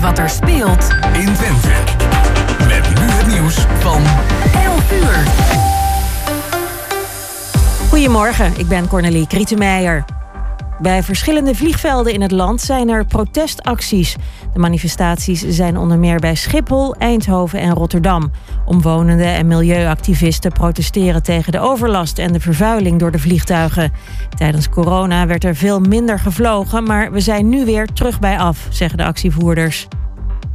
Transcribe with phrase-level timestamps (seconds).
[0.00, 1.68] weet wat er speelt in Twente.
[2.66, 4.02] Met nu het nieuws van
[4.64, 5.24] 11 uur.
[7.88, 10.04] Goedemorgen, ik ben Cornelie Krietenmeijer.
[10.80, 14.16] Bij verschillende vliegvelden in het land zijn er protestacties.
[14.52, 18.30] De manifestaties zijn onder meer bij Schiphol, Eindhoven en Rotterdam.
[18.64, 23.92] Omwonenden en milieuactivisten protesteren tegen de overlast en de vervuiling door de vliegtuigen.
[24.36, 28.66] Tijdens corona werd er veel minder gevlogen, maar we zijn nu weer terug bij af,
[28.70, 29.88] zeggen de actievoerders.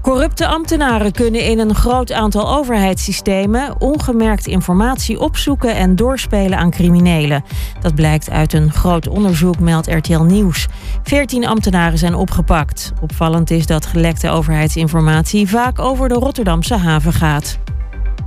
[0.03, 7.43] Corrupte ambtenaren kunnen in een groot aantal overheidssystemen ongemerkt informatie opzoeken en doorspelen aan criminelen.
[7.81, 10.67] Dat blijkt uit een groot onderzoek, meldt RTL Nieuws.
[11.03, 12.93] Veertien ambtenaren zijn opgepakt.
[13.01, 17.59] Opvallend is dat gelekte overheidsinformatie vaak over de Rotterdamse haven gaat.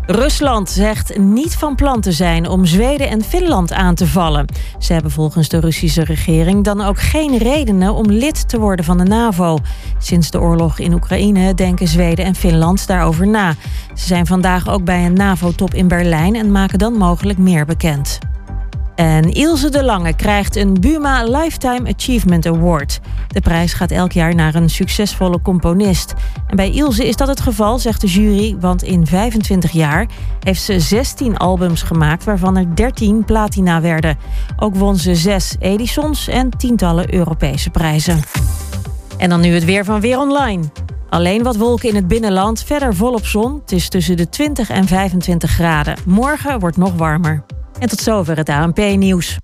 [0.07, 4.47] Rusland zegt niet van plan te zijn om Zweden en Finland aan te vallen.
[4.79, 8.99] Ze hebben volgens de Russische regering dan ook geen redenen om lid te worden van
[8.99, 9.59] de NAVO.
[9.99, 13.55] Sinds de oorlog in Oekraïne denken Zweden en Finland daarover na.
[13.95, 18.19] Ze zijn vandaag ook bij een NAVO-top in Berlijn en maken dan mogelijk meer bekend.
[18.97, 23.01] En Ilse de Lange krijgt een Buma Lifetime Achievement Award.
[23.29, 26.15] De prijs gaat elk jaar naar een succesvolle componist.
[26.47, 30.07] En bij Ilse is dat het geval, zegt de jury, want in 25 jaar
[30.41, 34.19] heeft ze 16 albums gemaakt, waarvan er 13 platina werden.
[34.57, 38.21] Ook won ze 6 Edisons en tientallen Europese prijzen.
[39.19, 40.63] En dan nu het weer van Weer Online.
[41.09, 43.55] Alleen wat wolken in het binnenland, verder volop zon.
[43.61, 45.97] Het is tussen de 20 en 25 graden.
[46.05, 47.45] Morgen wordt nog warmer.
[47.79, 49.39] En tot zover het ANP-nieuws.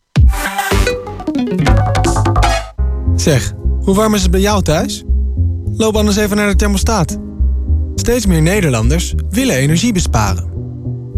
[3.16, 5.04] Zeg, hoe warm is het bij jou thuis?
[5.76, 7.18] Loop anders even naar de thermostaat.
[7.94, 10.50] Steeds meer Nederlanders willen energie besparen.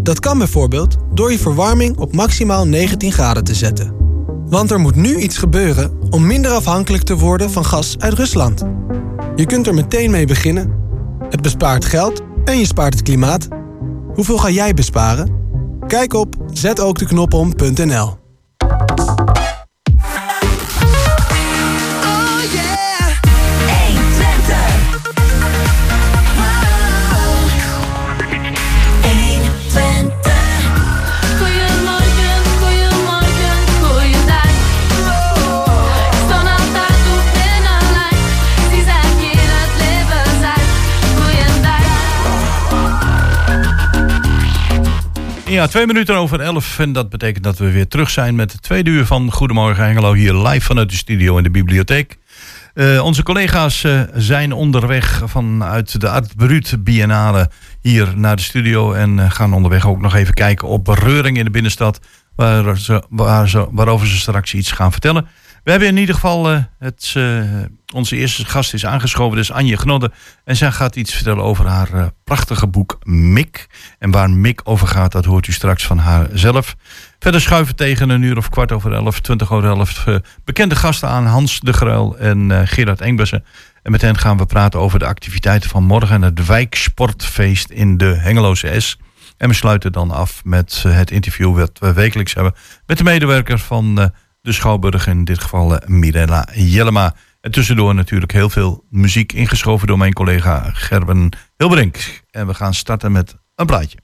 [0.03, 3.95] Dat kan bijvoorbeeld door je verwarming op maximaal 19 graden te zetten.
[4.47, 8.65] Want er moet nu iets gebeuren om minder afhankelijk te worden van gas uit Rusland.
[9.37, 10.73] Je kunt er meteen mee beginnen.
[11.31, 13.49] Het bespaart geld en je spaart het klimaat.
[14.15, 15.44] Hoeveel ga jij besparen?
[15.95, 18.24] Kijk op zetookdeknopom.nl
[45.55, 46.79] Ja, twee minuten over elf.
[46.79, 50.13] En dat betekent dat we weer terug zijn met het tweede uur van Goedemorgen Hengelo.
[50.13, 52.19] Hier live vanuit de studio in de bibliotheek.
[52.75, 57.51] Uh, onze collega's uh, zijn onderweg vanuit de Art Brut Biennale
[57.81, 58.93] hier naar de studio.
[58.93, 62.01] En uh, gaan onderweg ook nog even kijken op Reuring in de binnenstad.
[62.37, 65.27] Waar ze, waar ze, waarover ze straks iets gaan vertellen.
[65.65, 67.43] We hebben in ieder geval uh, het, uh,
[67.95, 70.11] onze eerste gast is aangeschoven, dus Anje Gnodde.
[70.45, 73.67] En zij gaat iets vertellen over haar uh, prachtige boek Mik.
[73.99, 76.77] En waar Mik over gaat, dat hoort u straks van haar zelf.
[77.19, 80.07] Verder schuiven tegen een uur of kwart over elf, twintig over elf...
[80.45, 83.45] bekende gasten aan, Hans de Gruil en Gerard Engbessen.
[83.83, 86.15] En met hen gaan we praten over de activiteiten van morgen...
[86.15, 88.99] en het wijksportfeest in de Hengeloze S.
[89.37, 92.55] En we sluiten dan af met het interview dat we wekelijks hebben...
[92.87, 94.13] met de medewerker van
[94.45, 97.15] de Schouwburg, in dit geval uh, Mirella Jellema.
[97.41, 102.23] En tussendoor natuurlijk heel veel muziek ingeschoven door mijn collega Gerben Hilbrink.
[102.31, 103.99] En we gaan starten met een plaatje.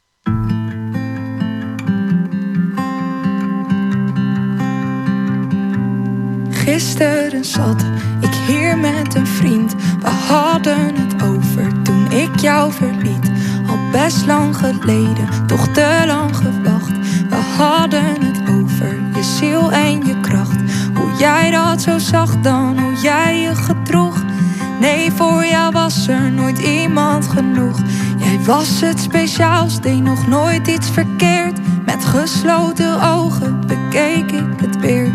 [6.51, 7.84] Gisteren zat
[8.21, 9.75] ik hier met een vriend.
[10.01, 13.31] We hadden het over toen ik jou verliet.
[13.69, 16.99] Al best lang geleden, toch te lang gewacht.
[17.28, 20.20] We hadden het over je ziel en je
[21.21, 24.23] jij dat zo zag dan, hoe jij je gedroeg.
[24.81, 27.79] Nee, voor jou was er nooit iemand genoeg.
[28.19, 31.59] Jij was het speciaals, deed nog nooit iets verkeerd.
[31.85, 35.13] Met gesloten ogen bekeek ik het weer.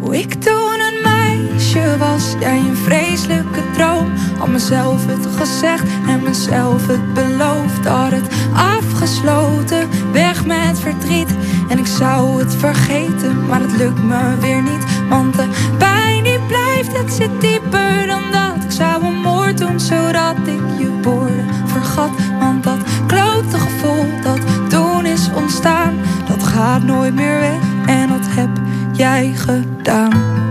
[0.00, 4.12] Hoe ik toen een meisje was, jij een vreselijke droom.
[4.38, 7.86] Had mezelf het gezegd en mezelf het beloofd.
[7.86, 11.36] Had het afgesloten, weg met verdriet.
[11.68, 14.84] En ik zou het vergeten, maar het lukt me weer niet.
[15.08, 15.48] Want de
[15.78, 18.64] pijn die blijft, het zit dieper dan dat.
[18.64, 22.10] Ik zou een moord doen, zodat ik je woorden vergat.
[22.38, 25.94] Want dat klote gevoel dat toen is ontstaan,
[26.28, 27.60] dat gaat nooit meer weg.
[27.86, 28.50] En dat heb
[28.92, 30.46] jij gedaan?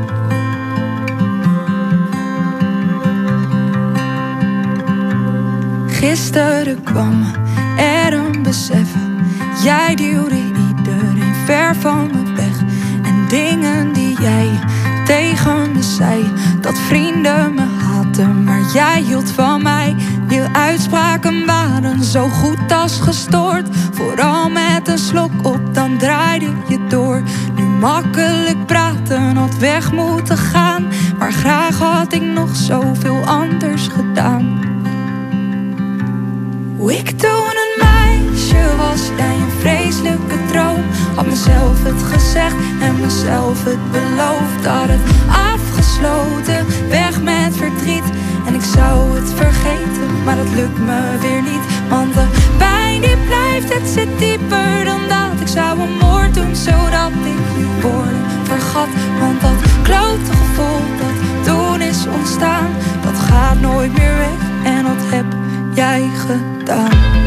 [5.88, 7.24] Gisteren kwam
[7.78, 8.90] er een besef.
[9.64, 10.47] Jij duwde
[11.48, 12.60] ver van me weg.
[13.04, 14.60] En dingen die jij
[15.06, 19.96] tegen me zei, dat vrienden me haten, maar jij hield van mij.
[20.28, 23.68] Je uitspraken waren zo goed als gestoord.
[23.92, 27.22] Vooral met een slok op, dan draaide je door.
[27.56, 30.88] Nu makkelijk praten had weg moeten gaan.
[31.20, 34.60] Maar graag had ik nog zoveel anders gedaan.
[36.78, 39.37] Hoe ik toen een meisje was, jij
[40.58, 44.66] Had mezelf het gezegd en mezelf het beloofd.
[44.66, 45.02] Had het
[45.52, 48.04] afgesloten, weg met verdriet.
[48.48, 51.66] En ik zou het vergeten, maar dat lukt me weer niet.
[51.90, 52.26] Want de
[52.58, 55.42] pijn die blijft, het zit dieper dan dat.
[55.42, 57.42] Ik zou een moord doen, zodat ik
[57.82, 58.90] woorden vergat.
[59.20, 62.70] Want dat klote gevoel dat toen is ontstaan,
[63.02, 64.40] dat gaat nooit meer weg.
[64.64, 65.26] En dat heb
[65.74, 67.27] jij gedaan.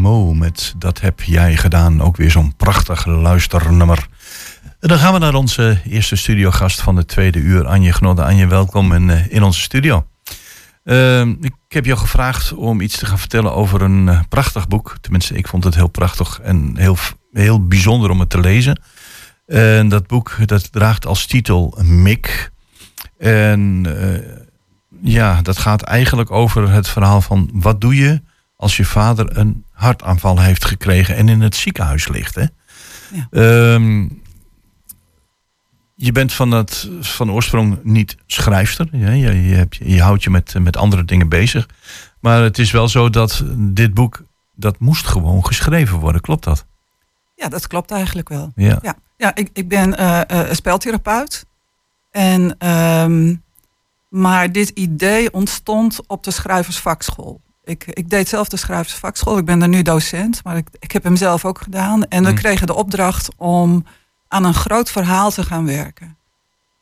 [0.00, 2.02] Mo met Dat heb jij gedaan.
[2.02, 4.06] Ook weer zo'n prachtig luisternummer.
[4.80, 7.66] Dan gaan we naar onze eerste studiogast van de tweede uur.
[7.66, 8.24] Anje Gnodde.
[8.24, 10.06] Anje, welkom in, eh, in onze studio.
[10.84, 14.96] Uh, ik heb jou gevraagd om iets te gaan vertellen over een eh, prachtig boek.
[15.00, 16.96] Tenminste, ik vond het heel prachtig en heel,
[17.32, 18.80] heel bijzonder om het te lezen.
[19.46, 22.50] En dat boek dat draagt als titel Mik.
[23.18, 24.36] En eh,
[25.02, 28.22] ja, dat gaat eigenlijk over het verhaal van wat doe je
[28.60, 32.34] als je vader een hartaanval heeft gekregen en in het ziekenhuis ligt.
[32.34, 32.44] Hè?
[33.12, 33.28] Ja.
[33.30, 34.08] Ehm,
[35.94, 38.88] je bent van, het, van oorsprong niet schrijfster.
[38.92, 39.10] Ja?
[39.10, 41.68] Je, je, hebt, je houdt je met, met andere dingen bezig.
[42.20, 44.24] Maar het is wel zo dat dit boek,
[44.54, 46.20] dat moest gewoon geschreven worden.
[46.20, 46.66] Klopt dat?
[47.34, 48.52] Ja, dat klopt eigenlijk wel.
[48.54, 48.78] Ja.
[48.82, 51.46] Ja, ja ik, ik ben eh, speltherapeut.
[52.10, 53.34] En, ehm,
[54.08, 57.40] maar dit idee ontstond op de schrijversvakschool.
[57.70, 59.38] Ik, ik deed zelf de schrijversvakschool.
[59.38, 62.08] Ik ben daar nu docent, maar ik, ik heb hem zelf ook gedaan.
[62.08, 62.38] En we Hmm.
[62.38, 63.84] kregen de opdracht om
[64.28, 66.16] aan een groot verhaal te gaan werken.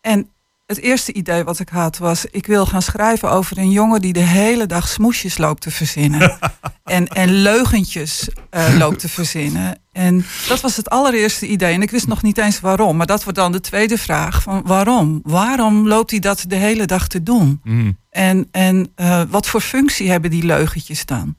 [0.00, 0.30] En
[0.68, 2.24] het eerste idee wat ik had was...
[2.24, 6.38] ik wil gaan schrijven over een jongen die de hele dag smoesjes loopt te verzinnen.
[6.84, 9.78] en, en leugentjes eh, loopt te verzinnen.
[9.92, 11.74] En dat was het allereerste idee.
[11.74, 12.96] En ik wist nog niet eens waarom.
[12.96, 14.42] Maar dat wordt dan de tweede vraag.
[14.42, 15.20] Van waarom?
[15.22, 17.60] Waarom loopt hij dat de hele dag te doen?
[17.64, 17.98] Mm.
[18.10, 21.36] En, en eh, wat voor functie hebben die leugentjes dan?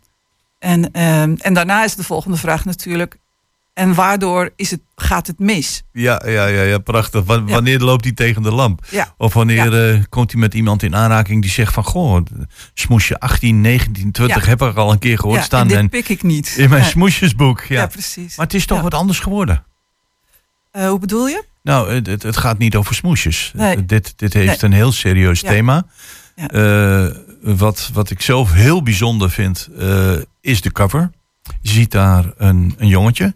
[0.59, 3.17] En, ehm, en daarna is de volgende vraag natuurlijk...
[3.79, 5.83] en waardoor is het, gaat het mis?
[5.91, 7.23] Ja, ja, ja, ja, prachtig.
[7.27, 7.43] Ja.
[7.43, 8.85] Wanneer loopt hij tegen de lamp?
[8.89, 9.13] Ja.
[9.17, 11.83] Of wanneer eh, komt hij met iemand in aanraking die zegt van...
[11.83, 12.25] Goh,
[12.73, 14.49] smoesje 18, 19, 20 Ja.
[14.49, 15.61] heb ik al een keer gehoord staan.
[15.61, 16.55] en dit en pik ik niet.
[16.57, 17.61] in mijn smoesjesboek.
[17.61, 17.79] Ja.
[17.79, 18.35] Ja, precies.
[18.37, 19.63] Maar het is toch wat anders geworden.
[20.71, 21.43] Eh, hoe bedoel je?
[21.63, 23.51] Nou, het, het, gaat niet over smoesjes.
[23.55, 23.85] Nee.
[23.85, 24.71] Dit, dit heeft Nee.
[24.71, 25.85] een heel serieus thema.
[26.35, 27.05] Eh,
[27.41, 29.69] wat, wat ik zelf heel bijzonder vind,
[30.41, 31.11] is de cover.
[31.61, 33.33] Je ziet daar een, een jongetje.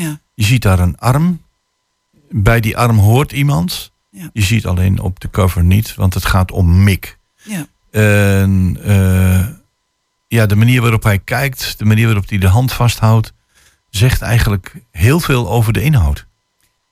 [0.00, 1.42] Ja, Je ziet daar een arm.
[2.30, 3.92] Bij die arm hoort iemand.
[4.10, 4.30] Ja.
[4.32, 7.18] Je ziet alleen op de cover niet, want het gaat om Mick.
[7.42, 9.46] ja, En eh,
[10.28, 13.32] ja, de manier waarop hij kijkt, de manier waarop hij de hand vasthoudt,
[13.90, 16.26] zegt eigenlijk heel veel over de inhoud.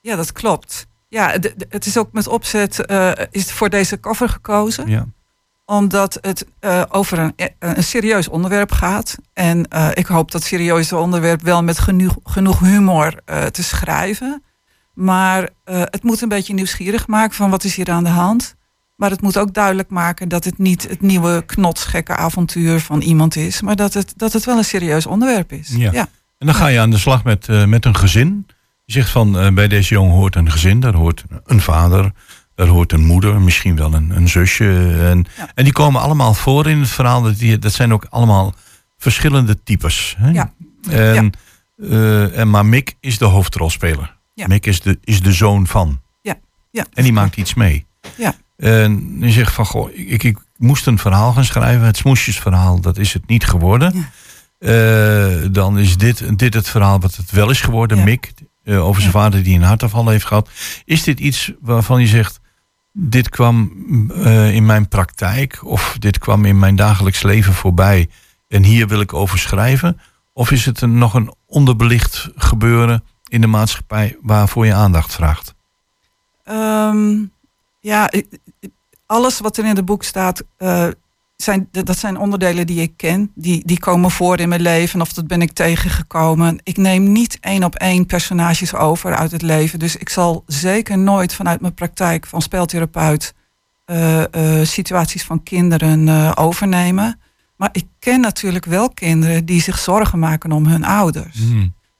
[0.01, 0.87] ja, dat klopt.
[1.07, 1.35] Ja,
[1.69, 4.87] het is ook met opzet eh, is voor deze cover gekozen.
[4.89, 5.07] Ja.
[5.65, 9.15] Omdat het eh, over een, eh, een serieus onderwerp gaat.
[9.33, 14.43] En eh, ik hoop dat serieuze onderwerp wel met genoeg, genoeg humor te schrijven.
[14.93, 18.55] Maar het moet een beetje nieuwsgierig maken van wat is hier aan de hand.
[18.95, 23.35] Maar het moet ook duidelijk maken dat het niet het nieuwe knotsgekke avontuur van iemand
[23.35, 23.61] is.
[23.61, 25.73] Maar dat het, dat het wel een serieus onderwerp is.
[25.75, 25.91] Ja.
[25.91, 26.07] ja.
[26.37, 28.47] En dan ga je aan de slag met, met een gezin.
[28.85, 32.11] Je zegt van bij deze jongen hoort een gezin, daar hoort een vader,
[32.55, 34.65] daar hoort een moeder, misschien wel een, een zusje.
[34.99, 35.49] En, Ja.
[35.55, 37.21] en die komen allemaal voor in het verhaal.
[37.21, 38.53] Dat, die, dat zijn ook allemaal
[38.97, 40.15] verschillende types.
[40.17, 40.29] Hè?
[40.31, 40.53] Ja.
[40.89, 41.31] En
[41.89, 44.17] Eh, en maar Mick is de hoofdrolspeler.
[44.33, 44.47] Ja.
[44.47, 46.01] Mick is de, is de zoon van.
[46.21, 46.35] Ja,
[46.71, 46.85] ja.
[46.93, 47.85] En die maakt iets mee.
[48.17, 48.33] Ja.
[48.57, 51.85] En je zegt van, goh, ik, ik moest een verhaal gaan schrijven.
[51.85, 53.93] Het smoesjesverhaal, dat is het niet geworden.
[53.95, 54.09] Ja.
[54.59, 57.97] Eh, dan is dit, dit het verhaal wat het wel is geworden.
[57.97, 58.03] Ja.
[58.03, 58.33] Mick,
[58.63, 60.49] eh, over zijn vader die een hartaanval heeft gehad.
[60.85, 62.39] Is dit iets waarvan je zegt,
[62.93, 63.71] dit kwam
[64.11, 65.65] eh, in mijn praktijk...
[65.65, 68.09] of dit kwam in mijn dagelijks leven voorbij...
[68.47, 69.99] en hier wil ik over schrijven?
[70.33, 74.17] Of is het een, nog een onderbelicht gebeuren in de maatschappij...
[74.21, 75.53] waarvoor je aandacht vraagt?
[76.43, 77.23] Ehm,
[77.79, 78.11] ja,
[79.05, 80.87] alles wat er in het boek staat, eh,
[81.35, 83.31] zijn, dat zijn onderdelen die ik ken.
[83.35, 86.59] Die, die komen voor in mijn leven of dat ben ik tegengekomen.
[86.63, 89.79] Ik neem niet één op één personages over uit het leven.
[89.79, 93.33] Dus ik zal zeker nooit vanuit mijn praktijk van speeltherapeut
[93.85, 97.19] eh, eh, situaties van kinderen eh, overnemen.
[97.55, 101.39] Maar ik ken natuurlijk wel kinderen die zich zorgen maken om hun ouders.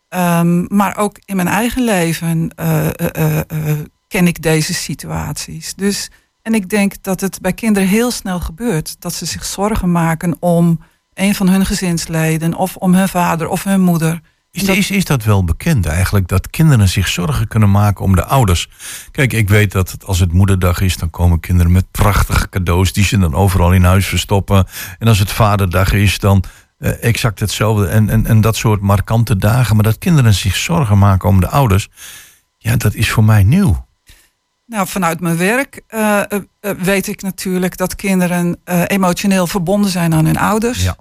[0.09, 2.51] Ehm, maar ook in mijn eigen leven
[4.07, 5.73] ken ik deze situaties.
[5.75, 6.11] Dus,
[6.43, 8.95] en ik denk dat het bij kinderen heel snel gebeurt.
[9.01, 10.79] Dat ze zich zorgen maken om
[11.13, 12.53] een van hun gezinsleden...
[12.53, 14.21] of om hun vader of hun moeder.
[14.51, 18.15] Is, Dat- is, is dat wel bekend eigenlijk, dat kinderen zich zorgen kunnen maken om
[18.15, 18.69] de ouders?
[19.11, 22.93] Kijk, ik weet dat het, als het moederdag is, dan komen kinderen met prachtige cadeaus
[22.93, 24.65] die ze dan overal in huis verstoppen.
[24.99, 26.43] En als het vaderdag is, dan
[26.77, 27.87] eh, exact hetzelfde.
[27.87, 29.75] En, en, en dat soort markante dagen.
[29.75, 31.89] Maar dat kinderen zich zorgen maken om de ouders,
[32.57, 33.85] ja, dat is voor mij nieuw.
[34.65, 40.13] Nou, vanuit mijn werk eh, eh, eh, weet ik natuurlijk dat kinderen emotioneel verbonden zijn
[40.13, 40.83] aan hun ouders.
[40.83, 40.95] Ja.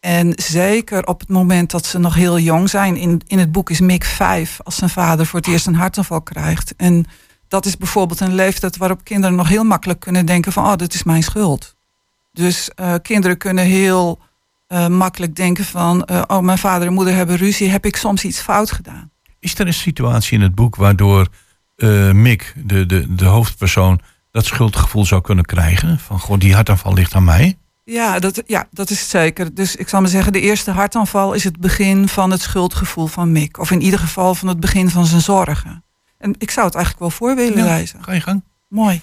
[0.00, 2.96] En zeker op het moment dat ze nog heel jong zijn.
[2.96, 6.22] In, in het boek is Mick vijf als zijn vader voor het eerst een hartaanval
[6.22, 6.74] krijgt.
[6.76, 7.06] En
[7.48, 10.64] dat is bijvoorbeeld een leeftijd waarop kinderen nog heel makkelijk kunnen denken van...
[10.64, 11.76] oh, dit is mijn schuld.
[12.32, 12.70] Dus
[13.02, 14.18] kinderen kunnen heel
[14.88, 16.10] makkelijk denken van...
[16.30, 19.10] oh, mijn vader en moeder hebben ruzie, heb ik soms iets fout gedaan?
[19.38, 21.28] Is er een situatie in het boek waardoor
[21.80, 25.98] eh, Mick, de, de, de hoofdpersoon, dat schuldgevoel zou kunnen krijgen?
[25.98, 27.58] Van, goh, die hartaanval ligt aan mij.
[27.84, 29.54] Ja dat, ja, dat is het zeker.
[29.54, 33.32] Dus ik zal maar zeggen, de eerste hartaanval is het begin van het schuldgevoel van
[33.32, 33.58] Mick.
[33.58, 35.84] Of in ieder geval van het begin van zijn zorgen.
[36.18, 38.04] En ik zou het eigenlijk wel voor willen Ja, lezen.
[38.04, 38.44] Ga je gang.
[38.68, 39.00] Mooi.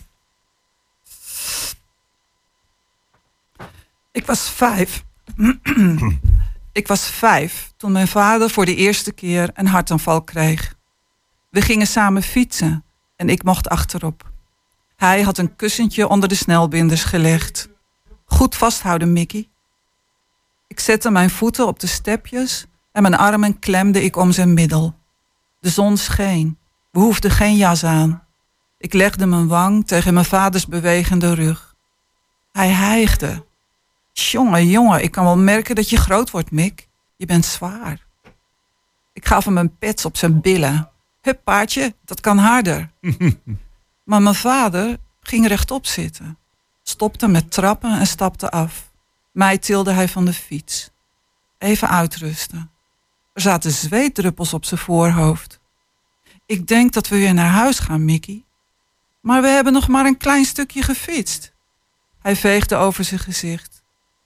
[4.11, 5.03] Ik was vijf.
[6.71, 10.75] ik was vijf toen mijn vader voor de eerste keer een hartaanval kreeg.
[11.49, 12.83] We gingen samen fietsen
[13.15, 14.31] en ik mocht achterop.
[14.95, 17.69] Hij had een kussentje onder de snelbinders gelegd.
[18.25, 19.49] Goed vasthouden, Mickey.
[20.67, 24.95] Ik zette mijn voeten op de stepjes en mijn armen klemde ik om zijn middel.
[25.59, 26.57] De zon scheen.
[26.91, 28.23] We hoefden geen jas aan.
[28.77, 31.75] Ik legde mijn wang tegen mijn vaders bewegende rug.
[32.51, 33.45] Hij hijgde.
[34.13, 36.87] Jongen, jongen, ik kan wel merken dat je groot wordt, Mick.
[37.15, 38.05] Je bent zwaar.
[39.13, 40.89] Ik gaf hem een pets op zijn billen.
[41.27, 42.91] Hup, paardje, dat kan harder.
[44.09, 46.37] maar mijn vader ging rechtop zitten.
[46.83, 48.91] Stopte met trappen en stapte af.
[49.31, 50.89] Mij tilde hij van de fiets.
[51.57, 52.71] Even uitrusten.
[53.33, 55.59] Er zaten zweetdruppels op zijn voorhoofd.
[56.45, 58.43] Ik denk dat we weer naar huis gaan, Mickey.
[59.21, 61.53] Maar we hebben nog maar een klein stukje gefietst.
[62.21, 63.83] Hij veegde over zijn gezicht.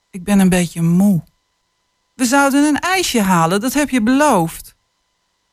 [0.09, 1.23] Ik ben een beetje moe.
[2.15, 4.70] We zouden een ijsje halen, dat heb je beloofd.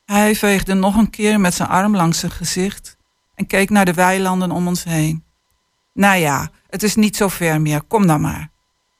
[0.09, 2.97] Hij veegde nog een keer met zijn arm langs zijn gezicht
[3.35, 5.23] en keek naar de weilanden om ons heen.
[5.93, 8.51] Nou ja, het is niet zo ver meer, kom dan maar.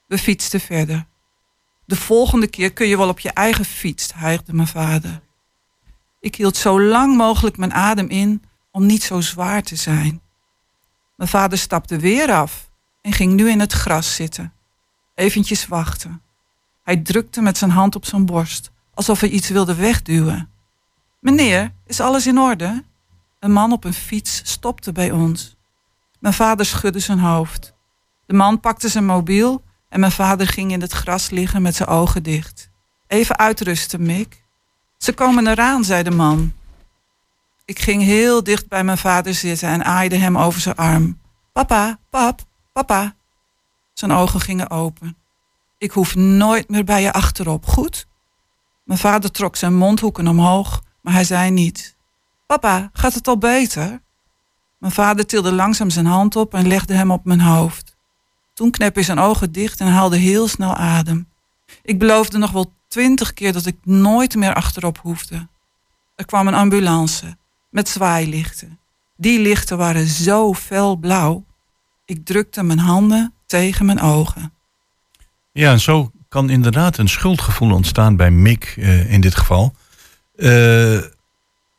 [0.07, 1.05] We fietsten verder.
[1.85, 5.21] De volgende keer kun je wel op je eigen fiets, hijgde mijn vader.
[6.19, 10.21] Ik hield zo lang mogelijk mijn adem in om niet zo zwaar te zijn.
[11.15, 12.69] Mijn vader stapte weer af
[13.01, 14.53] en ging nu in het gras zitten.
[15.15, 16.21] Eventjes wachten.
[16.83, 20.57] Hij drukte met zijn hand op zijn borst, alsof hij iets wilde wegduwen.
[21.19, 22.83] Meneer, is alles in orde?
[23.39, 25.55] Een man op een fiets stopte bij ons.
[26.19, 27.73] Mijn vader schudde zijn hoofd.
[28.25, 31.89] De man pakte zijn mobiel en mijn vader ging in het gras liggen met zijn
[31.89, 32.69] ogen dicht.
[33.07, 34.43] Even uitrusten, Mick.
[34.97, 36.53] Ze komen eraan, zei de man.
[37.65, 41.19] Ik ging heel dicht bij mijn vader zitten en aaide hem over zijn arm.
[41.53, 42.41] Papa, pap,
[42.73, 43.15] papa.
[43.93, 45.17] Zijn ogen gingen open.
[45.77, 48.07] Ik hoef nooit meer bij je achterop, goed?
[48.83, 51.95] Mijn vader trok zijn mondhoeken omhoog, maar hij zei niet.
[52.45, 54.01] Papa, gaat het al beter?
[54.77, 57.95] Mijn vader tilde langzaam zijn hand op en legde hem op mijn hoofd.
[58.53, 61.27] Toen kneep hij zijn ogen dicht en haalde heel snel adem.
[61.83, 65.47] Ik beloofde nog wel twintig keer dat ik nooit meer achterop hoefde.
[66.15, 67.37] Er kwam een ambulance
[67.69, 68.79] met zwaailichten.
[69.15, 71.45] Die lichten waren zo fel blauw.
[72.05, 74.53] Ik drukte mijn handen tegen mijn ogen.
[75.51, 79.73] Ja, zo kan inderdaad een schuldgevoel ontstaan bij Mick eh, in dit geval.
[80.39, 80.95] Eh,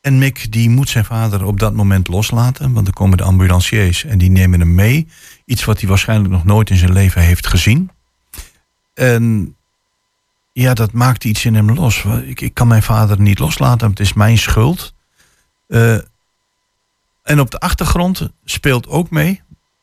[0.01, 2.73] en Mick die moet zijn vader op dat moment loslaten.
[2.73, 5.09] Want er komen de ambulanciers en die nemen hem mee.
[5.45, 7.91] Iets wat hij waarschijnlijk nog nooit in zijn leven heeft gezien.
[8.95, 9.57] En
[10.53, 12.05] ja, dat maakt iets in hem los.
[12.05, 14.95] Ik, ik kan mijn vader niet loslaten, het is mijn schuld.
[15.67, 15.99] Eh,
[17.23, 19.43] en op de achtergrond speelt ook mee.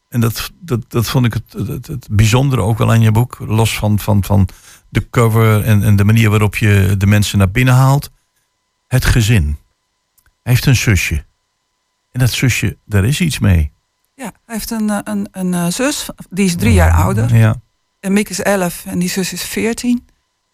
[0.09, 3.37] En dat, dat, dat vond ik het, het, het bijzondere ook wel aan je boek.
[3.39, 4.47] Los van, van, van
[4.89, 8.11] de cover en, en de manier waarop je de mensen naar binnen haalt.
[8.87, 9.57] Het gezin.
[10.43, 11.25] Hij heeft een zusje.
[12.11, 13.71] En dat zusje, daar is iets mee.
[14.15, 17.35] Ja, hij heeft een, eh, een, een, eh, zus, die is drie jaar ouder.
[17.35, 17.55] Ja,
[17.99, 20.07] En Mick is 11 en die zus is 14.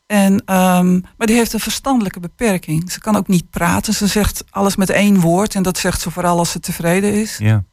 [0.05, 2.91] En, ehm, maar die heeft een verstandelijke beperking.
[2.91, 3.93] Ze kan ook niet praten.
[3.93, 5.55] Ze zegt alles met één woord.
[5.55, 7.37] En dat zegt ze vooral als ze tevreden is.
[7.37, 7.63] ja,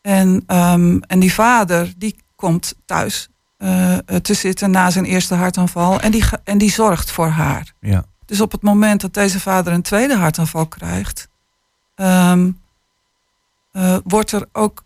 [0.00, 6.00] En, ehm, en die vader, die komt thuis eh, te zitten na zijn eerste hartaanval.
[6.00, 7.72] En die, en die zorgt voor haar.
[7.80, 8.04] ja.
[8.26, 11.28] Dus op het moment dat deze vader een tweede hartaanval krijgt,
[11.94, 12.50] ehm,
[13.72, 14.84] eh, wordt er ook,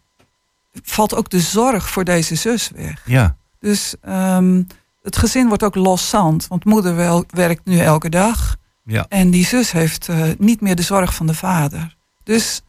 [0.83, 3.03] valt ook de zorg voor deze zus weg.
[3.05, 3.37] ja.
[3.61, 4.63] Dus ehm,
[5.03, 9.07] het gezin wordt ook loszand, want moeder wel, werkt nu elke dag ja.
[9.09, 11.97] en die zus heeft eh, niet meer de zorg van de vader.
[12.25, 12.63] Dus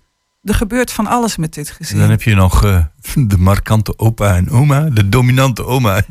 [0.44, 2.00] er gebeurt van alles met dit gezin.
[2.00, 6.02] Dan heb je nog eh, de markante opa en oma, de dominante oma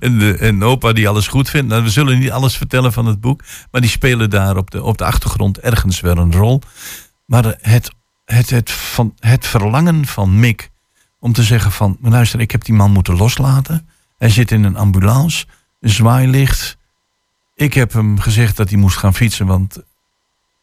[0.00, 1.68] en, de, en opa die alles goed vindt.
[1.68, 4.82] Nou, we zullen niet alles vertellen van het boek, maar die spelen daar op de,
[4.82, 6.60] op de achtergrond ergens wel een rol.
[7.26, 7.90] Maar het,
[8.24, 10.70] het, het, van, het verlangen van Mick
[11.18, 13.88] om te zeggen van, "Maar luister, ik heb die man moeten loslaten.
[14.18, 15.46] Hij zit in een ambulance,
[15.80, 16.76] een zwaailicht.
[17.54, 19.78] Ik heb hem gezegd dat hij moest gaan fietsen, want...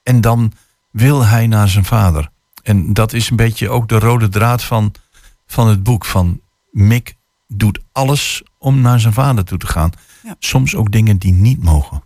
[0.04, 0.54] En dan
[0.92, 2.30] wil hij naar zijn vader.
[2.70, 4.94] En dat is een beetje ook de rode draad van,
[5.46, 6.06] van het boek.
[6.06, 7.16] Van Mick
[7.48, 9.92] doet alles om naar zijn vader toe te gaan.
[10.24, 10.36] Ja.
[10.40, 12.04] Soms ook dingen die niet mogen.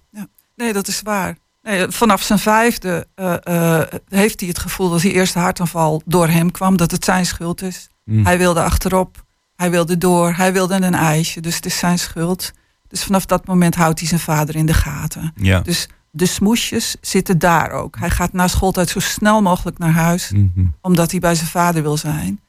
[0.55, 1.37] Nee, dat is waar.
[1.61, 6.27] Nee, vanaf zijn vijfde eh, eh, heeft hij het gevoel dat die eerste hartaanval door
[6.27, 7.87] hem kwam, dat het zijn schuld is.
[8.05, 8.23] Hm.
[8.23, 9.23] Hij wilde achterop,
[9.55, 12.51] hij wilde door, hij wilde een ijsje, dus het is zijn schuld.
[12.87, 15.33] Dus vanaf dat moment houdt hij zijn vader in de gaten.
[15.35, 15.59] Ja.
[15.59, 17.97] Dus de smoesjes zitten daar ook.
[17.97, 20.65] Hij gaat na schooltijd zo snel mogelijk naar huis, Mhm.
[20.81, 22.39] omdat hij bij zijn vader wil zijn.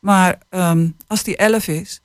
[0.00, 2.00] Maar ehm, als hij elf is,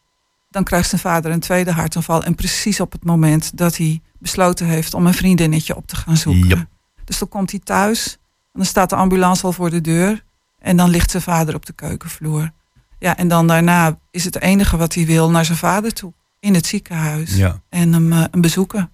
[0.50, 2.24] dan krijgt zijn vader een tweede hartaanval.
[2.24, 6.18] En precies op het moment dat hij besloten heeft om een vriendinnetje op te gaan
[6.18, 6.48] zoeken.
[6.48, 6.66] Yep.
[7.04, 10.24] Dus dan komt hij thuis, en dan staat de ambulance al voor de deur.
[10.60, 12.52] En dan ligt zijn vader op de keukenvloer.
[13.00, 16.14] Ja, en dan daarna is het enige wat hij wil naar zijn vader toe.
[16.40, 17.36] In het ziekenhuis.
[17.36, 17.62] Ja.
[17.70, 18.92] En hem, eh, hem bezoeken.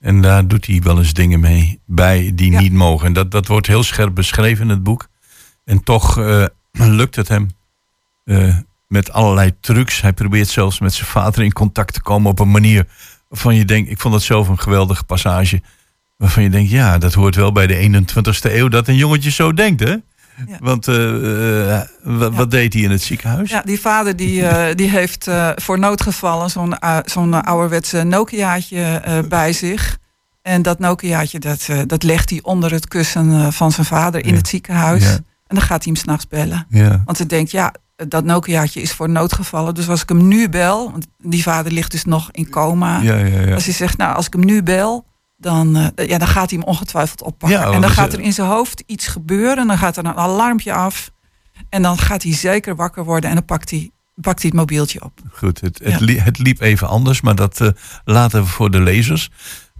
[0.00, 2.60] En daar doet hij wel eens dingen mee bij die Ja.
[2.60, 3.06] niet mogen.
[3.06, 5.08] En dat, dat wordt heel scherp beschreven in het boek.
[5.64, 7.50] En toch eh, lukt het hem
[8.24, 8.56] eh,
[8.88, 10.00] met allerlei trucs.
[10.00, 12.86] Hij probeert zelfs met zijn vader in contact te komen op een manier
[13.28, 15.62] waarvan je denkt, ik vond dat zelf een geweldige passage.
[16.16, 19.52] Waarvan je denkt, ja, dat hoort wel bij de 21ste eeuw dat een jongetje zo
[19.52, 19.96] denkt, hè?
[20.46, 20.56] Ja.
[20.60, 23.50] Want eh, eh, wa- wat deed hij in het ziekenhuis?
[23.50, 29.98] Ja, die vader die, eh, die heeft voor noodgevallen zo'n zo'n ouderwetse Nokiaatje bij zich.
[30.42, 34.36] En dat Nokiaatje, dat, dat legt hij onder het kussen van zijn vader in Ja.
[34.36, 35.04] het ziekenhuis.
[35.46, 36.66] En dan gaat hij hem s'nachts bellen.
[37.04, 37.74] Want hij denkt, ja,
[38.08, 39.74] dat Nokiaatje is voor noodgevallen.
[39.74, 43.00] Dus als ik hem nu bel, want die vader ligt dus nog in coma.
[43.00, 43.54] Ja, ja, ja.
[43.54, 46.58] Als hij zegt, nou, als ik hem nu bel, dan, eh, ja, dan gaat hij
[46.58, 47.58] hem ongetwijfeld oppakken.
[47.60, 49.66] Ja, en dan gaat eh, er in zijn hoofd iets gebeuren.
[49.66, 51.10] Dan gaat er een alarmpje af.
[51.68, 53.28] En dan gaat hij zeker wakker worden.
[53.30, 55.20] En dan pakt hij, pakt hij het mobieltje op.
[55.32, 56.04] Goed, het, het, Ja.
[56.04, 57.68] li- het liep even anders, maar dat eh,
[58.04, 59.30] laten we voor de lezers.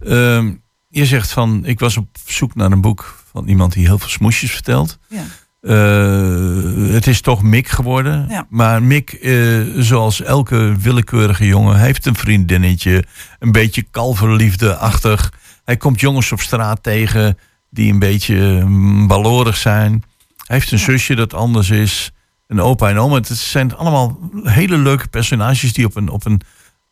[0.00, 0.52] Ehm,
[0.88, 4.08] je zegt van, ik was op zoek naar een boek van iemand die heel veel
[4.08, 4.98] smoesjes vertelt.
[5.08, 5.22] Ja.
[5.60, 8.26] Eh, het is toch Mick geworden.
[8.28, 8.46] Ja.
[8.48, 13.04] Maar Mick, eh, zoals elke willekeurige jongen, heeft een vriendinnetje.
[13.38, 15.32] Een beetje kalverliefde-achtig.
[15.66, 17.38] Hij komt jongens op straat tegen
[17.70, 20.05] die een beetje mm, balorig zijn.
[20.37, 20.85] Hij heeft een Ja.
[20.85, 22.12] zusje dat anders is.
[22.46, 23.14] Een opa en oma.
[23.14, 26.40] Het zijn allemaal hele leuke personages die op een, op een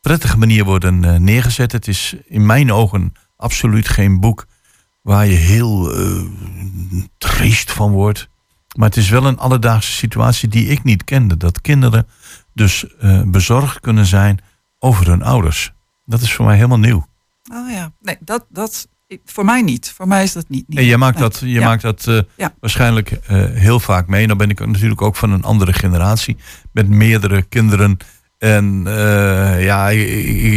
[0.01, 1.73] prettige manier worden eh, neergezet.
[1.73, 4.47] Het is in mijn ogen absoluut geen boek
[5.03, 6.23] waar je heel eh,
[7.19, 8.29] triest van wordt.
[8.77, 11.37] Maar het is wel een alledaagse situatie die ik niet kende.
[11.37, 12.07] Dat kinderen
[12.53, 14.39] dus eh, bezorgd kunnen zijn
[14.79, 15.73] over hun ouders.
[16.05, 17.07] Dat is voor mij helemaal nieuw.
[17.53, 18.89] Oh ja, nee, dat, dat
[19.25, 19.93] voor mij niet.
[19.97, 20.69] Voor mij is dat niet.
[20.69, 20.79] niet.
[20.79, 21.29] En je maakt Nee.
[21.29, 21.65] dat, je Ja.
[21.65, 22.55] maakt dat eh, Ja.
[22.61, 24.27] waarschijnlijk eh, heel vaak mee.
[24.27, 26.37] Dan ben ik natuurlijk ook van een andere generatie.
[26.73, 27.97] Met meerdere kinderen.
[28.39, 30.09] En eh, ja, ik,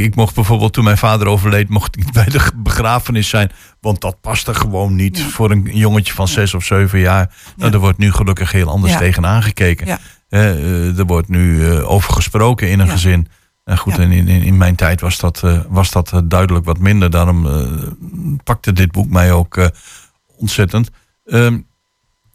[0.04, 3.52] ik- mocht bijvoorbeeld toen mijn vader overleed, mocht ik niet bij de begrafenis zijn.
[3.82, 5.26] Want dat paste gewoon niet Ja.
[5.26, 7.34] voor een jongetje van zes of zeven jaar.
[7.56, 9.00] Nou, er wordt nu gelukkig heel anders Ja.
[9.00, 9.88] tegenaan gekeken.
[9.88, 10.00] Ja.
[10.30, 13.28] Eh, eh, er wordt nu over gesproken in een gezin.
[13.67, 14.01] En goed, Ja.
[14.01, 17.10] en in, in, in mijn tijd was dat, eh, was dat eh, duidelijk wat minder.
[17.10, 17.71] Daarom eh,
[18.43, 19.67] pakte dit boek mij ook eh,
[20.38, 20.89] ontzettend.
[21.25, 21.60] Ehm,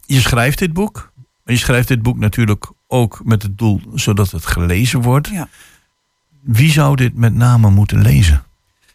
[0.06, 1.10] je schrijft dit boek.
[1.44, 5.28] Maar je schrijft dit boek natuurlijk ook met het doel zodat het gelezen wordt.
[5.28, 5.48] Ja.
[6.42, 8.42] Wie zou dit met name moeten lezen?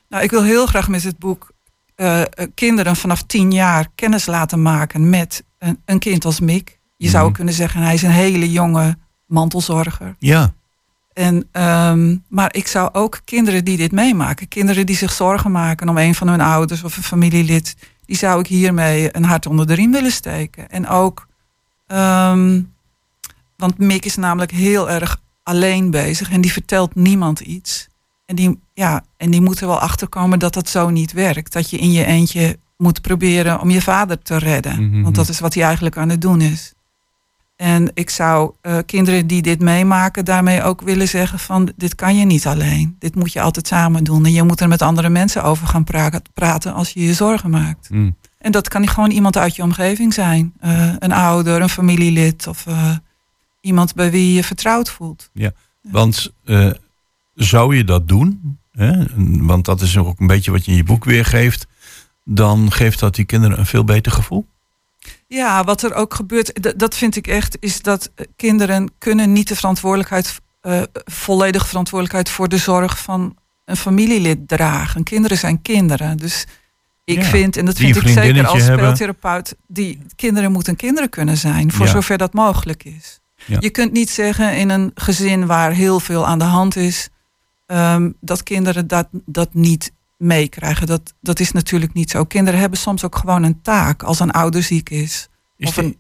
[0.10, 1.52] Nou, ik wil heel graag met dit boek
[1.96, 6.80] eh, eh, kinderen vanaf tien jaar kennis laten maken met een, een kind als Mick.
[6.98, 7.34] Je zou Mhm.
[7.34, 10.16] kunnen zeggen, hij is een hele jonge mantelzorger.
[10.20, 10.54] Ja,
[11.18, 15.90] En, ehm, maar ik zou ook kinderen die dit meemaken, kinderen die zich zorgen maken
[15.90, 17.76] om een van hun ouders of een familielid,
[18.06, 20.70] die zou ik hiermee een hart onder de riem willen steken.
[20.70, 21.28] En ook,
[21.88, 22.62] ehm,
[23.56, 27.88] want Mick is namelijk heel erg alleen bezig en die vertelt niemand iets.
[28.26, 31.54] En die, ja, en die moet er wel achterkomen dat dat zo niet werkt.
[31.54, 34.90] Dat je in je eentje moet proberen om je vader te redden.
[34.90, 35.02] Mhm.
[35.02, 36.74] Want dat is wat hij eigenlijk aan het doen is.
[37.58, 42.16] En ik zou eh, kinderen die dit meemaken daarmee ook willen zeggen van dit kan
[42.18, 42.96] je niet alleen.
[43.00, 44.26] Dit moet je altijd samen doen.
[44.26, 47.50] En je moet er met andere mensen over gaan pra- praten als je je zorgen
[47.50, 47.88] maakt.
[47.88, 48.12] Hm.
[48.38, 50.54] En dat kan gewoon iemand uit je omgeving zijn.
[50.60, 52.96] Eh, een ouder, een familielid of eh,
[53.62, 55.30] iemand bij wie je je vertrouwd voelt.
[55.82, 56.72] Want eh,
[57.36, 58.58] zou je dat doen?
[58.72, 59.04] Hè?
[59.46, 61.68] Want dat is ook een beetje wat je in je boek weergeeft.
[62.24, 64.46] Dan geeft dat die kinderen een veel beter gevoel.
[65.28, 69.48] Ja, wat er ook gebeurt, dat vind ik echt, is dat eh, kinderen kunnen niet
[69.48, 73.36] de verantwoordelijkheid, eh volledige verantwoordelijkheid voor de zorg van
[73.66, 75.04] een familielid dragen.
[75.04, 76.18] Kinderen zijn kinderen.
[76.18, 76.46] Dus
[77.04, 81.38] ik Ja, vind, en dat vind ik zeker als speeltherapeut, die kinderen moeten kinderen kunnen
[81.38, 81.92] zijn, voor Ja.
[81.92, 83.20] zover dat mogelijk is.
[83.46, 83.58] Ja.
[83.60, 87.10] Je kunt niet zeggen in een gezin waar heel veel aan de hand is,
[87.66, 90.88] ehm, dat kinderen dat, dat niet meekrijgen.
[90.88, 92.24] Dat, dat is natuurlijk niet zo.
[92.24, 95.30] Kinderen hebben soms ook gewoon een taak als een ouder ziek is.
[95.58, 96.00] Is, dit, een,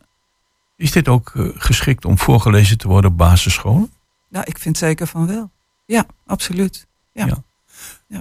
[0.75, 3.91] is dit ook eh, geschikt om voorgelezen te worden op basisscholen?
[4.29, 5.51] nou, ik vind zeker van wel.
[5.85, 6.87] Ja, absoluut.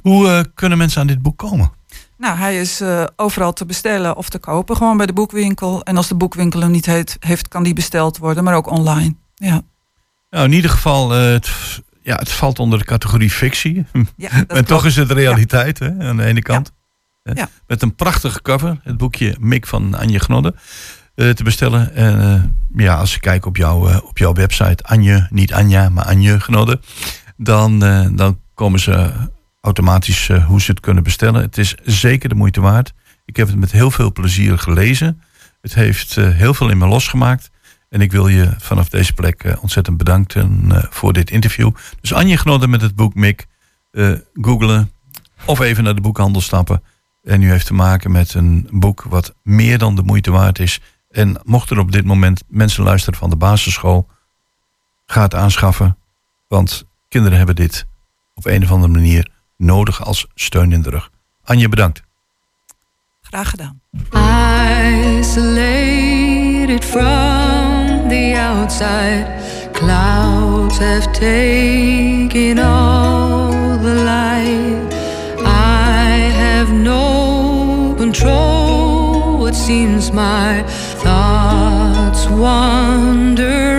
[0.02, 1.72] Hoe eh, kunnen mensen aan dit boek komen?
[2.16, 4.76] Nou, hij is eh, overal te bestellen of te kopen.
[4.76, 5.82] Gewoon bij de boekwinkel.
[5.82, 6.86] En als de boekwinkel hem niet
[7.20, 8.44] heeft, kan die besteld worden.
[8.44, 9.14] Maar ook online.
[9.34, 9.62] Ja,
[10.30, 11.50] Nou, in ieder geval, het,
[12.06, 13.86] ja, het valt onder de categorie fictie.
[14.16, 16.72] ja en toch is het realiteit hè, aan de ene kant.
[17.22, 17.48] Eh, Ja.
[17.66, 20.54] Met een prachtige cover, het boekje Mik van Anje Gnodde,
[21.14, 21.94] eh, te bestellen.
[21.94, 22.42] En eh,
[22.84, 26.40] ja, als je kijkt op, jouw eh, op jouw website, Anje, niet Anja, maar Anje
[26.40, 26.80] Gnodde,
[27.36, 27.78] dan,
[28.16, 29.12] dan komen ze
[29.60, 31.42] automatisch hoe ze het kunnen bestellen.
[31.42, 32.92] Het is zeker de moeite waard.
[33.24, 35.22] Ik heb het met heel veel plezier gelezen.
[35.60, 37.50] Het heeft heel veel in me losgemaakt.
[37.96, 41.70] En ik wil je vanaf deze plek eh, ontzettend bedanken eh, voor dit interview.
[42.00, 43.46] Dus Anje Gnodde met het boek Mik.
[43.92, 44.92] eh googelen
[45.44, 46.82] of even naar de boekhandel stappen.
[47.24, 50.80] En u heeft te maken met een boek wat meer dan de moeite waard is.
[51.10, 54.08] En mochten er op dit moment mensen luisteren van de basisschool,
[55.06, 55.96] ga het aanschaffen.
[56.48, 57.86] Want kinderen hebben dit
[58.34, 61.10] op een of andere manier nodig als steun in de rug.
[61.44, 62.02] Anje, bedankt.
[63.22, 63.80] Graag gedaan.
[65.18, 67.55] Isolated from
[68.08, 69.26] the outside,
[69.74, 74.88] clouds have taken all the light.
[75.44, 76.10] I
[76.42, 79.46] have no control.
[79.46, 80.62] It seems my
[81.02, 83.75] thoughts wander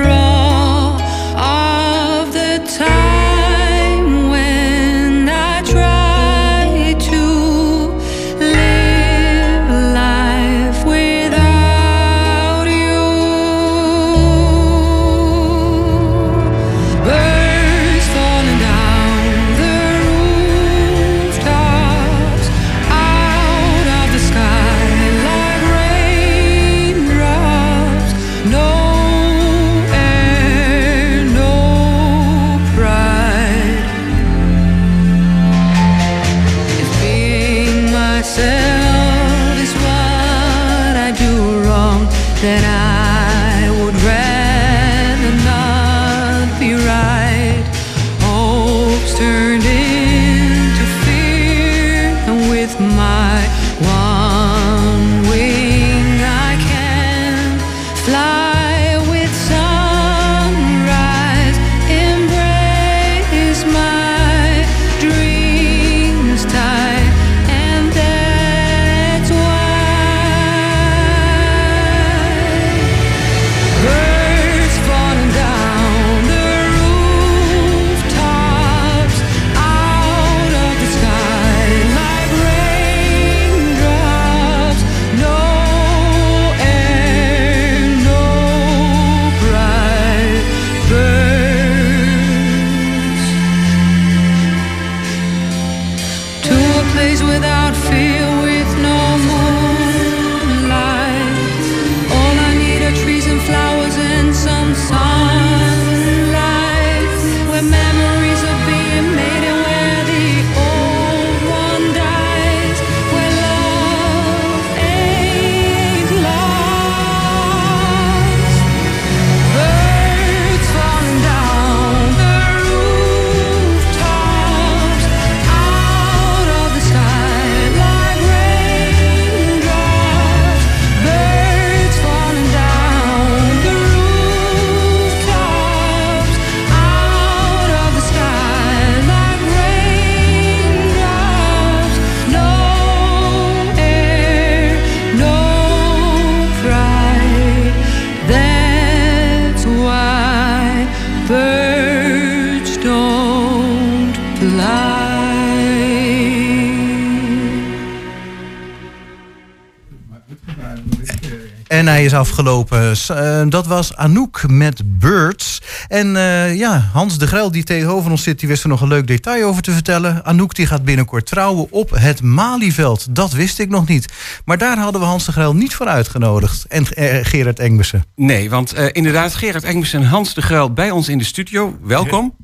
[162.18, 162.96] afgelopen.
[163.08, 165.62] Eh, dat was Anouk met Birds.
[165.88, 168.88] En eh, ja, Hans de Grel die tegenover ons zit, die wist er nog een
[168.88, 170.26] leuk detail over te vertellen.
[170.26, 173.16] Anouk die gaat binnenkort trouwen op het Malieveld.
[173.16, 174.14] Dat wist ik nog niet.
[174.46, 176.66] Maar daar hadden we Hans de Grel niet voor uitgenodigd.
[176.66, 178.04] En eh, Gerard Engbersen.
[178.16, 181.78] Nee, want eh, inderdaad, Gerard Engels en Hans de Gruil bij ons in de studio.
[181.82, 182.36] Welkom.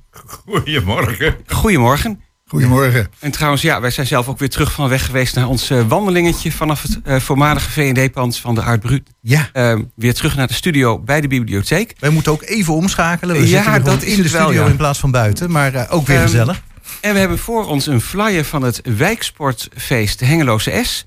[0.46, 1.36] Goedemorgen.
[1.48, 2.22] Goedemorgen.
[2.54, 3.08] Goedemorgen.
[3.20, 5.88] En trouwens, ja, wij zijn zelf ook weer terug van weg geweest naar ons eh,
[5.88, 9.10] wandelingetje vanaf het eh, voormalige V&D-pand van de Art Brut.
[9.22, 9.50] Ja.
[9.54, 11.96] Eh, weer terug naar de studio bij de bibliotheek.
[12.00, 13.36] Wij moeten ook even omschakelen.
[13.36, 14.70] We Ja, dat is in de wel, studio ja.
[14.70, 15.52] in plaats van buiten.
[15.52, 16.62] Maar eh, ook weer Ehm, gezellig.
[17.02, 21.06] En we hebben voor ons een flyer van het Wijksportfeest Hengeloze S.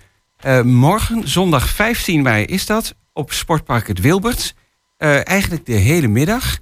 [0.62, 4.54] Morgen, zondag 15 mei is dat, op Sportpark het Wilbert.
[4.98, 6.58] Eigenlijk de hele middag.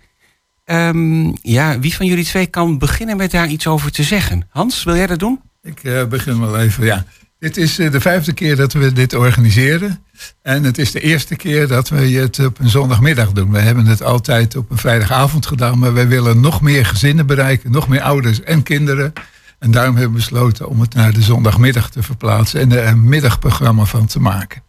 [0.64, 4.46] Ehm, ja, wie van jullie twee kan beginnen met daar iets over te zeggen?
[4.48, 5.40] Hans, wil jij dat doen?
[5.62, 7.04] Ik eh, begin wel even, ja.
[7.38, 10.04] Dit is eh, de vijfde keer dat we dit organiseren.
[10.42, 13.50] En het is de eerste keer dat we het op een zondagmiddag doen.
[13.50, 15.78] We hebben het altijd op een vrijdagavond gedaan.
[15.78, 17.70] Maar wij willen nog meer gezinnen bereiken.
[17.70, 19.12] Nog meer ouders en kinderen.
[19.58, 22.60] En daarom hebben we besloten om het naar de zondagmiddag te verplaatsen.
[22.60, 24.62] En er een middagprogramma van te maken.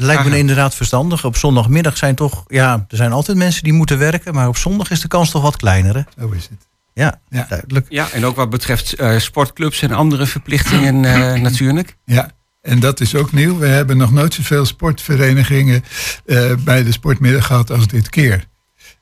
[0.00, 1.24] Lijkt me inderdaad verstandig.
[1.24, 4.34] Op zondagmiddag zijn toch, ja, er zijn altijd mensen die moeten werken.
[4.34, 5.94] Maar op zondag is de kans toch wat kleiner.
[5.94, 6.02] Hè?
[6.20, 6.68] Zo is het.
[6.94, 7.46] Ja, Ja.
[7.48, 7.86] duidelijk.
[7.88, 11.96] Ja, en ook wat betreft eh, sportclubs en andere verplichtingen eh, natuurlijk.
[12.04, 12.30] Ja,
[12.62, 13.58] en dat is ook nieuw.
[13.58, 15.84] We hebben nog nooit zoveel sportverenigingen
[16.26, 18.48] eh, bij de sportmiddag gehad als dit keer.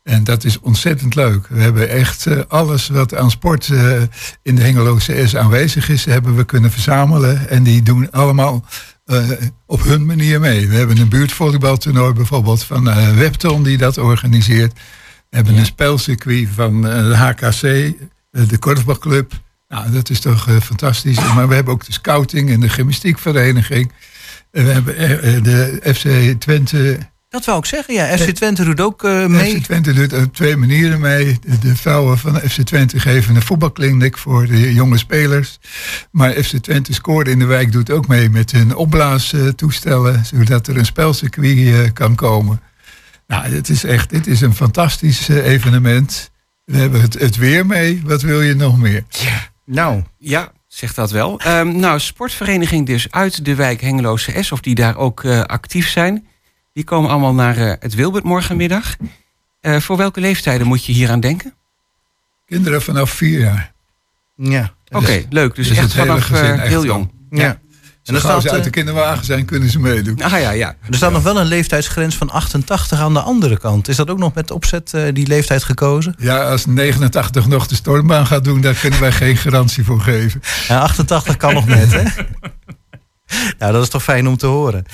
[0.03, 1.47] En dat is ontzettend leuk.
[1.49, 3.93] We hebben echt eh, alles wat aan sport eh,
[4.43, 7.49] in de Hengeloze S aanwezig is, hebben we kunnen verzamelen.
[7.49, 8.65] En die doen allemaal
[9.09, 9.31] eh,
[9.67, 10.69] op hun manier mee.
[10.69, 14.73] We hebben een buurtvolleybaltoernooi bijvoorbeeld van eh, Webton die dat organiseert.
[15.31, 17.61] We hebben een spelcircuit van eh, de HKC,
[18.49, 19.33] de korfbalclub.
[19.69, 21.35] Nou, dat is toch fantastisch.
[21.35, 23.93] Maar we hebben ook de scouting en de gymnastiekvereniging.
[24.51, 26.99] En we hebben de FC Twente.
[27.29, 28.17] Dat wou ik zeggen, ja.
[28.17, 29.57] FC Twente doet ook eh, mee.
[29.57, 31.39] FC Twente doet op twee manieren mee.
[31.41, 35.59] De, de vrouwen van FC Twente geven een voetbalkliniek voor de jonge spelers.
[36.11, 40.25] Maar FC Twente Scoorde in de wijk doet ook mee met hun opblaastoestellen.
[40.25, 42.61] Zodat er een spelcircuit eh, kan komen.
[43.27, 46.31] Nou, het is echt, dit is een fantastisch eh, evenement.
[46.65, 48.03] We hebben het, het weer mee.
[48.05, 49.05] Wat wil je nog meer?
[49.65, 51.41] Nou, Ja, zegt dat wel.
[51.41, 55.89] Ehm, nou, sportvereniging dus uit de wijk Hengeloze S, of die daar ook eh, actief
[55.89, 56.27] zijn.
[56.79, 58.97] Die komen allemaal naar eh, het Wilbert morgenmiddag.
[59.61, 61.55] Eh, voor welke leeftijden moet je hier aan denken?
[62.47, 63.73] Kinderen vanaf vier jaar.
[64.37, 64.73] ja.
[64.91, 65.55] Oké, leuk.
[65.55, 66.85] Dus, dus echt het hele vanaf gezin eh, echt heel wel.
[66.85, 67.11] jong.
[67.31, 67.47] ja.
[67.47, 67.59] En
[68.05, 70.23] er dan staat, ze uit de kinderwagen zijn, kunnen ze meedoen.
[70.23, 70.77] Ah ja, ja.
[70.89, 73.89] Er staat nog wel een leeftijdsgrens van 88 aan de andere kant.
[73.89, 76.15] Is dat ook nog met opzet eh, die leeftijd gekozen?
[76.19, 80.43] Ja, als 89 nog de stormbaan gaat doen, daar kunnen wij geen garantie voor geven.
[80.69, 82.03] Ja, 88 kan nog net, hè?
[83.59, 84.85] Nou, dat is toch fijn om te horen.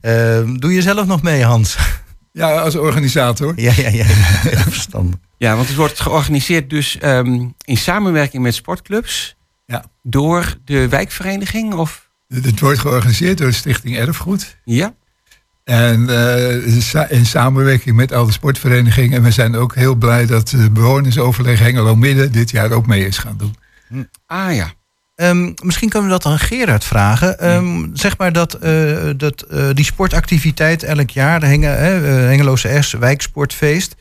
[0.00, 1.76] Ehm, doe je zelf nog mee, Hans?
[2.32, 3.52] Ja, als organisator.
[3.56, 4.06] Ja, ja, ja.
[4.50, 5.18] ja verstandig.
[5.38, 9.36] Ja, want het wordt georganiseerd dus ehm, in samenwerking met sportclubs.
[9.66, 9.84] Ja.
[10.02, 12.08] Door de wijkvereniging of...
[12.28, 14.56] Het wordt georganiseerd door de Stichting Erfgoed.
[14.64, 14.94] Ja?
[15.64, 19.16] En eh, in samenwerking met alle sportverenigingen.
[19.16, 23.06] En we zijn ook heel blij dat de bewonersoverleg Hengelo Midden dit jaar ook mee
[23.06, 23.56] is gaan doen.
[24.26, 24.72] Ah ja.
[25.14, 27.38] Ehm, misschien kunnen we dat aan Gerard vragen.
[27.38, 32.82] Ehm, Zeg maar dat, eh, dat eh, die sportactiviteit elk jaar, de Henge, eh, Hengeloze
[32.82, 33.96] S, wijksportfeest.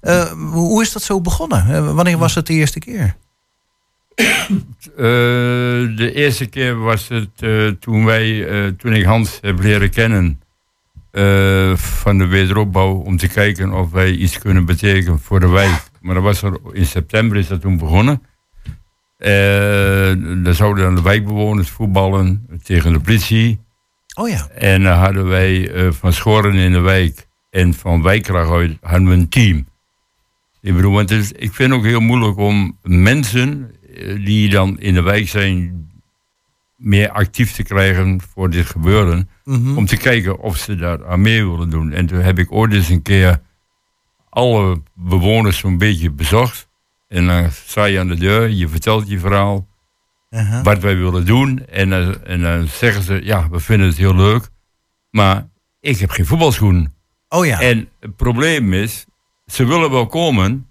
[0.00, 0.34] Ja.
[0.34, 1.94] Hoe is dat zo begonnen?
[1.94, 3.16] Wanneer was het de eerste keer?
[5.96, 7.30] De eerste keer was het
[7.80, 8.46] toen wij,
[8.78, 10.40] toen ik Hans heb leren kennen
[11.76, 15.82] van de wederopbouw, om te kijken of wij iets kunnen betekenen voor de wijk.
[16.00, 18.22] Maar dat was er, in september is dat toen begonnen.
[19.18, 19.98] Eh
[20.44, 23.60] daar zouden dan de wijkbewoners voetballen tegen de politie.
[24.14, 24.48] Oh ja.
[24.48, 29.08] En dan hadden wij eh, van Schoren in de wijk en van Wijkracht uit hadden
[29.08, 29.66] we een team.
[30.60, 34.80] Ik bedoel, want is, ik vind het ook heel moeilijk om mensen eh, die dan
[34.80, 35.86] in de wijk zijn
[36.76, 39.28] meer actief te krijgen voor dit gebeuren.
[39.44, 39.76] Mhm.
[39.76, 41.92] Om te kijken of ze daar aan mee willen doen.
[41.92, 43.40] En toen heb ik ooit eens een keer
[44.28, 46.67] alle bewoners zo'n beetje bezocht.
[47.08, 49.66] En dan sta je aan de deur, je vertelt je verhaal
[50.62, 51.66] wat wij willen doen.
[51.66, 54.48] En, dan- en dan zeggen ze, ja, we vinden het heel leuk.
[55.10, 55.48] Maar
[55.80, 56.94] ik heb geen voetbalschoen.
[57.28, 57.60] Oh ja.
[57.60, 59.06] En het probleem is,
[59.46, 60.66] ze willen wel komen.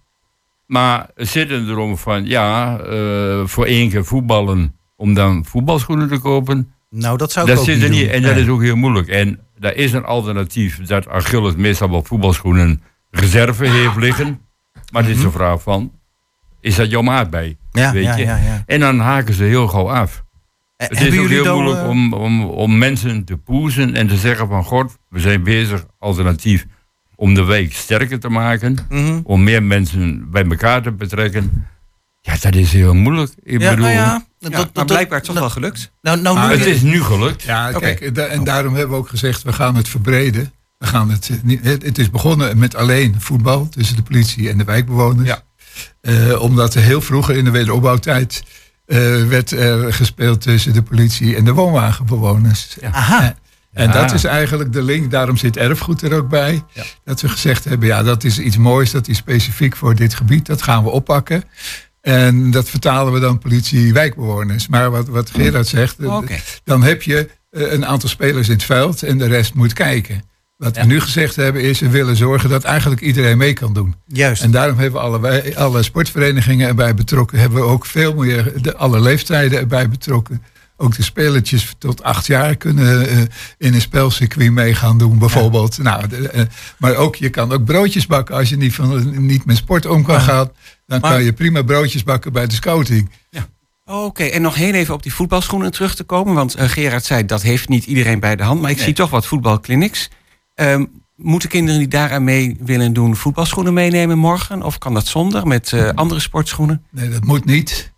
[0.65, 4.75] Maar zitten erom van, ja, eh, voor één keer voetballen.
[4.95, 6.71] Om dan voetbalschoenen te kopen.
[6.89, 8.09] Nou, dat zou ik dat ook zit er niet doen.
[8.09, 8.43] En dat Nee.
[8.43, 9.07] is ook heel moeilijk.
[9.07, 14.41] En daar is een alternatief dat Achilles meestal wel voetbalschoenen reserve heeft liggen.
[14.91, 15.91] Maar het is de vraag van,
[16.61, 17.57] is dat jouw maat bij?
[17.71, 18.25] Ja, weet ja, je?
[18.25, 18.63] ja, ja.
[18.65, 20.23] En dan haken ze heel gauw af.
[20.77, 24.17] Het hebben is ook heel moeilijk eh, om, om, om mensen te poezen en te
[24.17, 24.63] zeggen van...
[24.63, 26.65] God, we zijn bezig, alternatief,
[27.15, 28.77] om de wijk sterker te maken.
[28.89, 29.19] Mhm.
[29.23, 31.67] Om meer mensen bij elkaar te betrekken.
[32.21, 33.31] Ja, dat is heel moeilijk.
[33.43, 35.91] Ik Ja, bedoel, nou ja, Ja, dat- maar dat- blijkbaar toch nou- wel gelukt.
[36.01, 37.41] Nou, nou, Maar noem het is nu gelukt.
[37.43, 37.79] Ja, Oké.
[37.79, 40.51] kijk, da- en daarom hebben we ook gezegd, we gaan het verbreden.
[40.77, 44.49] We gaan het, eh, niet- het, het is begonnen met alleen voetbal tussen de politie
[44.49, 45.27] en de wijkbewoners.
[45.27, 45.41] Ja.
[46.01, 48.43] Eh, omdat er heel vroeger in de wederopbouwtijd
[48.85, 52.77] eh, werd er gespeeld tussen de politie en de woonwagenbewoners.
[52.91, 53.35] Aha.
[53.73, 53.91] En Ja.
[53.93, 56.63] dat is eigenlijk de link, daarom zit erfgoed er ook bij.
[56.73, 56.83] Ja.
[57.03, 60.45] Dat we gezegd hebben, ja, dat is iets moois, dat is specifiek voor dit gebied,
[60.45, 61.43] dat gaan we oppakken.
[62.01, 64.67] En dat vertalen we dan politie-wijkbewoners.
[64.67, 65.95] Maar wat, wat Gerard zegt,
[66.63, 70.23] dan heb je eh, een aantal spelers in het veld en de rest moet kijken.
[70.57, 73.95] Wat we nu gezegd hebben is, we willen zorgen dat eigenlijk iedereen mee kan doen.
[74.07, 74.43] Juist.
[74.43, 77.39] En daarom hebben we alle, sportverenigingen erbij betrokken.
[77.39, 80.43] Hebben we ook veel meer de, alle leeftijden erbij betrokken.
[80.77, 83.17] Ook de spelertjes tot acht jaar kunnen eh,
[83.57, 85.77] in een spelcircuit mee gaan doen, bijvoorbeeld.
[85.77, 86.41] Nou, de- eh,
[86.77, 90.03] maar ook, je kan ook broodjes bakken als je niet, van, niet met sport om
[90.03, 90.49] kan gaan.
[90.85, 93.09] Dan Maar- kan je prima broodjes bakken bij de scouting.
[93.85, 96.33] Oké, en nog heel even op die voetbalschoenen terug te komen.
[96.33, 98.61] Want eh, Gerard zei dat heeft niet iedereen bij de hand.
[98.61, 100.09] Maar ik zie toch wat voetbalclinics.
[100.57, 104.63] Ehm, moeten kinderen die daaraan mee willen doen voetbalschoenen meenemen morgen?
[104.63, 106.83] Of kan dat zonder met eh, andere sportschoenen?
[106.91, 107.93] Nee, dat moet niet.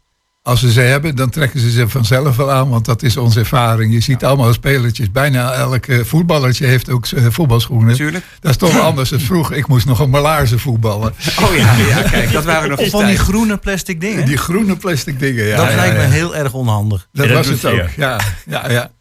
[0.49, 3.39] Als ze ze hebben, dan trekken ze ze vanzelf wel aan, want dat is onze
[3.39, 3.93] ervaring.
[3.93, 5.11] Je ziet allemaal spelertjes.
[5.11, 7.87] Bijna elke voetballertje heeft ook eh, voetbalschoenen.
[7.87, 8.25] Natuurlijk.
[8.39, 9.57] Dat is toch anders dan vroeger.
[9.57, 11.13] Ik moest nog op mijn laarzen voetballen.
[11.41, 14.25] Oh ja, ja kijk, dat waren nog van die groene plastic dingen.
[14.25, 15.57] Die groene plastic dingen, ja.
[15.57, 16.01] dat ja, lijkt ja.
[16.01, 17.07] me heel erg onhandig.
[17.11, 18.19] Dat was het ook, ja.
[18.45, 18.91] ja, ja.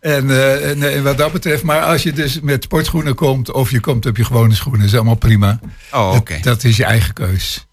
[0.00, 3.52] En, eh, en, eh, wat dat betreft, maar als je dus met sportschoenen komt...
[3.52, 5.60] of je komt op je gewone schoenen, is allemaal prima.
[5.92, 6.34] Oh, oké.
[6.34, 7.66] Dat, dat is je eigen keus.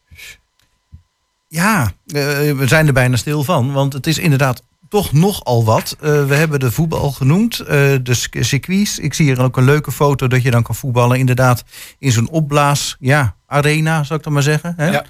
[1.50, 3.72] Ja, eh, we zijn er bijna stil van.
[3.72, 5.96] Want het is inderdaad toch nogal wat.
[6.00, 7.68] Eh, we hebben de voetbal genoemd, eh,
[8.04, 9.00] de circuits.
[9.00, 11.18] Ik zie hier ook een leuke foto dat je dan kan voetballen.
[11.18, 11.64] Inderdaad,
[12.00, 14.74] in zo'n opblaas ja, arena, zou ik dan maar zeggen.
[14.78, 14.92] Hè?
[14.92, 15.06] Ja.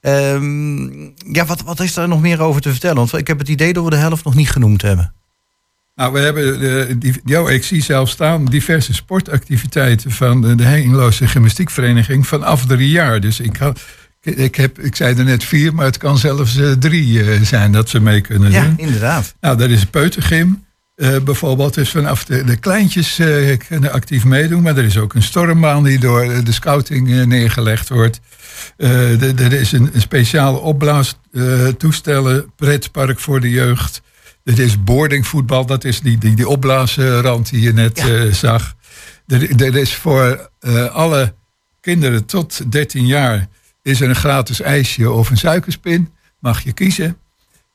[0.00, 2.96] Ehm, ja, wat, wat is daar nog meer over te vertellen?
[2.96, 5.14] Want ik heb het idee dat we de helft nog niet genoemd hebben.
[5.94, 11.26] Nou, we hebben, de, die, ja, ik zie zelf staan diverse sportactiviteiten van de, de
[11.26, 13.20] Gymnastiekvereniging vanaf drie jaar.
[13.20, 13.80] Dus ik, had,
[14.24, 17.72] ik, heb, ik zei er net vier, maar het kan zelfs eh, drie eh, zijn
[17.72, 18.74] dat ze mee kunnen Ja, doen.
[18.76, 19.34] inderdaad.
[19.40, 20.64] Nou, dat is een peutergym.
[20.96, 23.20] eh, bijvoorbeeld, dus vanaf de, de kleintjes
[23.68, 24.62] kunnen actief meedoen.
[24.62, 28.20] Maar er is ook een stormbaan die door de scouting neergelegd wordt.
[28.76, 34.02] Er is een, een speciale opblaastoestellen, pretpark voor de jeugd.
[34.44, 38.30] Er is boardingvoetbal, dat is die, die, die opblaasrand die je net Ja.
[38.32, 38.74] zag.
[39.26, 40.50] Er, er is voor
[40.92, 41.34] alle
[41.80, 43.48] kinderen tot 13 jaar
[43.84, 46.08] is er een gratis ijsje of een suikerspin.
[46.40, 47.16] Mag je kiezen.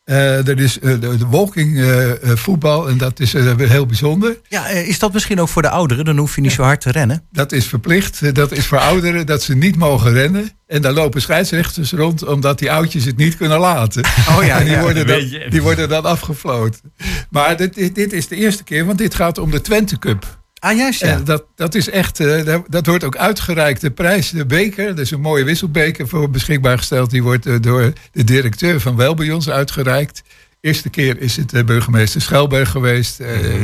[0.03, 3.69] Eh, er is eh, de, de walking eh, eh, voetbal en dat is eh, weer
[3.69, 4.39] heel bijzonder.
[4.47, 6.05] Ja, is dat misschien ook voor de ouderen?
[6.05, 7.23] Dan hoef je niet zo hard te rennen.
[7.31, 8.35] Dat is verplicht.
[8.35, 10.49] Dat is voor ouderen dat ze niet mogen rennen.
[10.67, 14.03] En daar lopen scheidsrechters rond omdat die oudjes het niet kunnen laten.
[14.37, 14.81] Oh ja, En die, ja.
[14.81, 15.19] worden dan,
[15.49, 16.93] die worden dan afgefloten.
[17.29, 20.38] Maar dit, dit is de eerste keer, want dit gaat om de Twente Cup.
[20.59, 21.19] Ah, juist ja.
[21.19, 23.81] Dat, dat is echt, eh, dat- wordt ook uitgereikt.
[23.81, 27.09] De prijs, de beker, dat is een mooie wisselbeker voor beschikbaar gesteld.
[27.09, 30.23] Die wordt eh, door de directeur van Welbejons uitgereikt.
[30.61, 33.19] Eerste keer is het de burgemeester Schelberg geweest.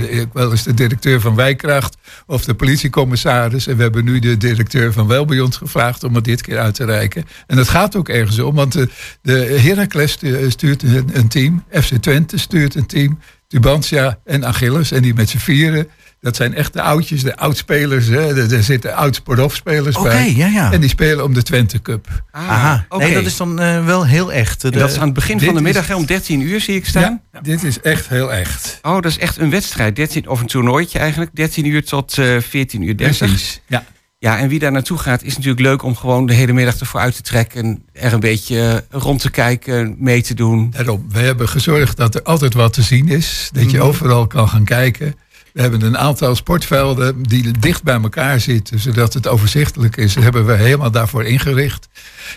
[0.09, 3.67] ik wel eens de directeur van Wijkracht of de politiecommissaris.
[3.67, 6.85] En we hebben nu de directeur van Welbejons gevraagd om het dit keer uit te
[6.85, 7.25] reiken.
[7.47, 8.89] En dat gaat ook ergens om, want de,
[9.21, 11.63] de Heracles stu- stuurt een, een team.
[11.71, 13.19] FC Twente stuurt een team.
[13.47, 14.91] Tubantia en Achilles.
[14.91, 15.87] En die met z'n vieren.
[16.25, 18.07] Dat zijn echt de oudjes, de oudspelers.
[18.07, 18.51] Hè.
[18.55, 20.33] Er, zitten oud-sportspelers Oké, bij.
[20.35, 20.71] ja, ja.
[20.71, 22.07] En die spelen om de Twente Cup.
[22.31, 22.85] Ah, Aha.
[22.89, 23.03] oké.
[23.03, 24.61] Nee, dat is dan eh, wel heel echt.
[24.61, 27.21] De- dat is aan het begin van de middag om 13 uur zie ik staan.
[27.33, 28.79] Ja, dit is echt heel echt.
[28.81, 29.95] Oh, dat is echt een wedstrijd.
[29.95, 31.31] 13, of een toernooitje eigenlijk.
[31.35, 33.17] 13 uur tot eh 14 uur 30.
[33.17, 33.61] Precies.
[33.67, 33.83] Ja.
[34.17, 36.99] Ja, en wie daar naartoe gaat, is natuurlijk leuk om gewoon de hele middag ervoor
[36.99, 37.83] uit te trekken.
[37.93, 40.69] Er een beetje rond te kijken, mee te doen.
[40.71, 43.49] Daarom, we hebben gezorgd dat er altijd wat te zien is.
[43.53, 43.85] Dat je Mhm.
[43.87, 45.15] overal kan gaan kijken.
[45.55, 50.13] We hebben een aantal sportvelden die dicht bij elkaar zitten, zodat het overzichtelijk is.
[50.13, 51.87] Dat hebben we helemaal daarvoor ingericht.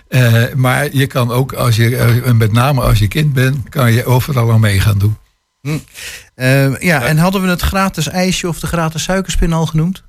[0.09, 3.93] Eh, maar je kan ook, als je, eh, met name als je kind bent, kan
[3.93, 5.17] je overal aan mee gaan doen.
[6.35, 10.05] Eh, ja, en hadden we het gratis ijsje of de gratis suikerspin al genoemd?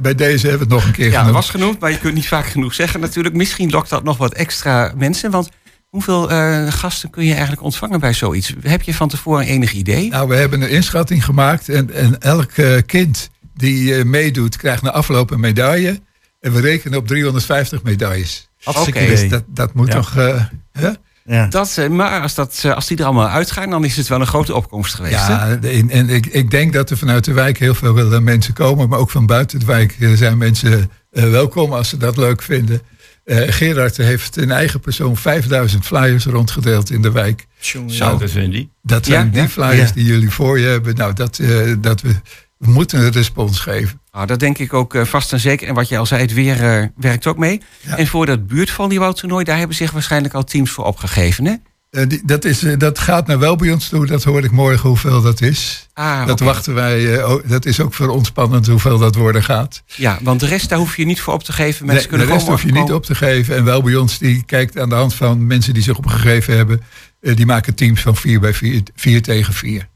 [0.00, 1.34] Bij deze hebben we het nog een keer Ja, dat genoemd.
[1.36, 3.34] was genoemd, maar je kunt niet vaak genoeg zeggen natuurlijk.
[3.34, 5.30] Misschien lokt dat nog wat extra mensen.
[5.30, 5.48] Want
[5.88, 8.52] hoeveel eh, gasten kun je eigenlijk ontvangen bij zoiets?
[8.62, 10.08] Heb je van tevoren enig idee?
[10.10, 14.82] Nou, we hebben een inschatting gemaakt en, en elk eh, kind die eh, meedoet krijgt
[14.82, 16.00] na afloop een medaille.
[16.40, 18.48] En we rekenen op 350 medailles.
[18.86, 19.06] Idee.
[19.08, 19.94] Dus dat, dat moet Ja.
[19.94, 20.16] toch...
[20.16, 20.90] eh, hè?
[21.28, 21.46] Ja.
[21.46, 24.54] Dat, maar als, dat, als die er allemaal uitgaan, dan is het wel een grote
[24.54, 25.26] opkomst geweest.
[25.26, 25.32] hè?
[25.32, 28.88] Ja, en, en ik, ik denk dat er vanuit de wijk heel veel mensen komen.
[28.88, 32.82] Maar ook van buiten de wijk zijn mensen eh, welkom als ze dat leuk vinden.
[33.26, 37.46] Eh, Gerard heeft in eigen persoon 5000 flyers rondgedeeld in de wijk.
[37.58, 37.84] Zo,
[38.18, 38.70] dat zijn die.
[38.82, 39.94] Dat zijn Ja, die flyers Ja.
[39.94, 40.94] die jullie voor je hebben.
[40.94, 42.14] Nou, dat, eh, dat we,
[42.58, 44.00] we moeten een respons geven.
[44.12, 45.68] Nou, dat denk ik ook eh, vast en zeker.
[45.68, 47.62] En wat je al zei, het weer eh, werkt ook mee.
[47.80, 47.96] Ja.
[47.96, 51.54] En voor dat buurtvolleybaltoernooi, daar hebben zich waarschijnlijk al teams voor opgegeven, hè?
[51.96, 54.06] Eh, die- dat, is, eh, dat gaat nou wel bij ons toe.
[54.06, 55.88] Dat hoor ik morgen hoeveel dat is.
[55.94, 57.18] Ah, dat wachten wij.
[57.20, 59.82] eh, dat is ook voor ons spannend hoeveel dat worden gaat.
[59.86, 61.86] Ja, want de rest, daar hoef je niet voor op te geven.
[61.86, 63.56] Mensen Nee, de rest hoef je niet op te geven.
[63.56, 66.82] En wel bij ons, die kijkt aan de hand van mensen die zich opgegeven hebben.
[67.20, 69.88] eh, die maken teams van 4 bij 4, 4 tegen 4.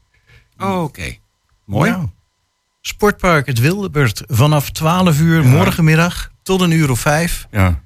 [0.57, 1.15] Oh, Oké,
[1.65, 1.91] mooi.
[1.91, 2.07] Nou,
[2.81, 7.47] Sportpark Het Wildebert vanaf 12 uur morgenmiddag tot een uur of vijf.
[7.51, 7.81] Ja.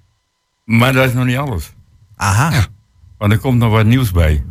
[0.66, 1.72] Maar dat is nog niet alles.
[2.16, 2.52] Aha.
[2.52, 2.66] Ja.
[3.26, 4.44] Want er komt nog wat nieuws bij.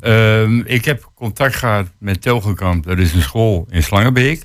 [0.00, 2.84] Ehm, ik heb contact gehad met Telgenkamp.
[2.84, 4.44] Dat is een school in Slangenbeek.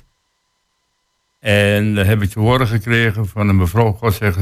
[1.40, 3.92] En daar heb ik te horen gekregen van een mevrouw.
[3.92, 4.38] God zegt,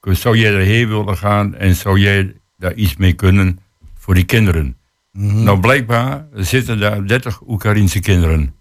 [0.00, 3.58] zou jij erheen willen gaan en zou jij daar iets mee kunnen
[3.98, 4.76] voor die kinderen?
[5.12, 5.42] Mhm.
[5.42, 8.54] Nou, blijkbaar zitten daar 30 Oekraïense kinderen.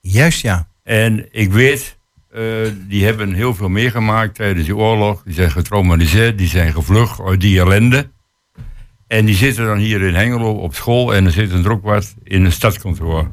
[0.00, 0.68] Juist ja.
[0.82, 1.98] En ik weet,
[2.30, 2.42] eh,
[2.88, 5.22] die hebben heel veel meegemaakt tijdens die oorlog.
[5.22, 8.14] Die zijn getraumatiseerd, die zijn gevlucht uit die ellende.
[9.06, 12.44] En die zitten dan hier in Hengelo op school en er zit ook wat in
[12.44, 13.30] een stadskantoor.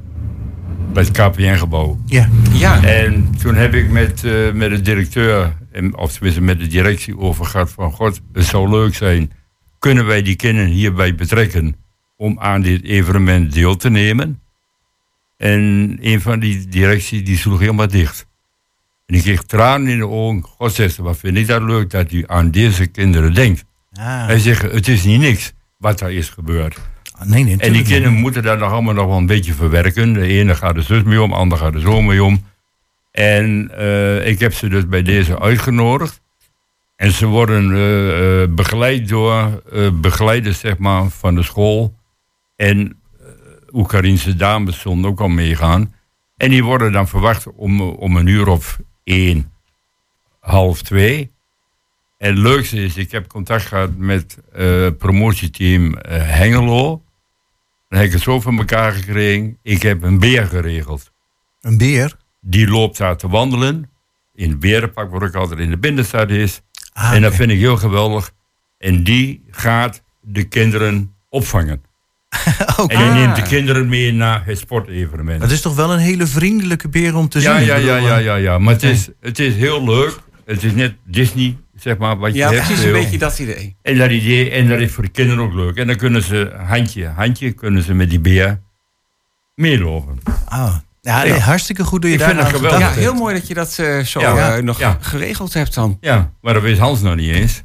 [0.94, 2.00] Bij het KPN-gebouw.
[2.06, 2.30] Ja.
[2.52, 6.68] Ja, En toen heb ik met, eh, met de directeur, en- of tenminste met de
[6.68, 7.92] directie over gehad van...
[7.92, 9.32] God, het zou leuk zijn,
[9.80, 11.76] kunnen wij die kinderen hierbij betrekken
[12.18, 14.42] om aan dit evenement deel te nemen?
[15.38, 18.26] En een van die directie die sloeg helemaal dicht.
[19.06, 20.44] En ik kreeg tranen in de ogen.
[20.44, 23.64] God zegt, wat vind ik dat leuk dat u aan deze kinderen denkt.
[23.94, 24.26] Ah.
[24.26, 25.54] Hij zegt, het is niet niks
[25.84, 26.80] wat daar is gebeurd.
[27.24, 30.14] Nee, nee, En die kinderen moeten daar nog allemaal nog wel een beetje verwerken.
[30.14, 32.46] De ene gaat er zus mee om, de ander gaat er zo mee om.
[33.12, 36.22] En eh, ik heb ze dus bij deze uitgenodigd.
[36.96, 39.64] En ze worden eh, eh, begeleid door
[39.94, 41.96] begeleiders zeg maar, van de school.
[42.56, 43.02] En
[43.72, 45.94] Oekraïnse dames zullen ook al meegaan.
[46.38, 49.52] En die worden dan verwacht om, om een uur of één,
[50.40, 51.33] half twee.
[52.24, 57.04] En het leukste is, ik heb contact gehad met het promotieteam eh, Hengelo.
[57.90, 59.58] Dan heb ik het zo van elkaar gekregen.
[59.62, 61.12] Ik heb een beer geregeld.
[61.62, 62.16] Een beer.
[62.42, 63.90] Die loopt daar te wandelen.
[64.36, 66.62] In het berenpak, waar ook altijd in de binnenstad is.
[66.94, 68.32] Ah, en dat vind ik heel geweldig.
[68.78, 71.84] En die gaat de kinderen opvangen.
[72.78, 72.94] Oké.
[72.94, 73.16] En die Ah.
[73.16, 75.42] neemt de kinderen mee naar het sportevenement.
[75.42, 77.66] Het is toch wel een hele vriendelijke beer om te ja, zien.
[77.66, 78.58] ja, Ik ja, bedoel, ja, eh, ja, ja.
[78.58, 80.20] Maar het is, het is heel leuk.
[80.46, 82.66] Het is net Disney, zeg maar, wat je ja hebt.
[82.66, 83.76] precies een beetje dat idee.
[83.82, 85.78] En dat idee, en dat is voor de kinderen ook leuk.
[85.78, 88.60] En dan kunnen ze handje, handje, kunnen ze met die beer
[89.56, 90.20] meelopen.
[90.46, 90.76] Ah.
[91.02, 92.96] Ja, hartstikke goed dat je Ik daar vind dat aan geweldig.
[92.96, 94.56] Ja, heel mooi dat je dat eh, zo Ja.
[94.56, 94.98] eh, nog Ja.
[95.02, 95.98] geregeld hebt dan.
[96.02, 97.64] Ja, maar dat wist Hans nog niet eens.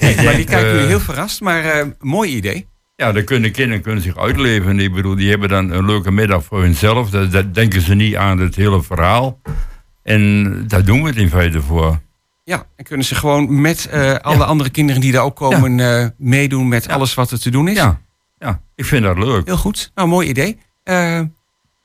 [0.00, 2.66] Nee, maar die kijken eh, jullie heel verrast, maar eh, mooi idee.
[2.96, 4.80] Ja, dan kunnen kinderen kunnen zich uitleven.
[4.80, 7.10] Ik bedoel, die hebben dan een leuke middag voor hunzelf.
[7.10, 9.40] Dat, dat denken ze niet aan het hele verhaal.
[10.02, 12.00] En daar doen we het in feite voor.
[12.48, 16.06] Ja, en kunnen ze gewoon met eh, alle andere kinderen die daar ook komen eh,
[16.16, 16.92] meedoen met Ja.
[16.94, 17.76] alles wat er te doen is.
[17.76, 18.00] Ja,
[18.38, 19.46] ja, ik vind dat leuk.
[19.46, 19.90] Heel goed.
[19.94, 20.58] Nou, mooi idee.
[20.84, 21.20] Eh,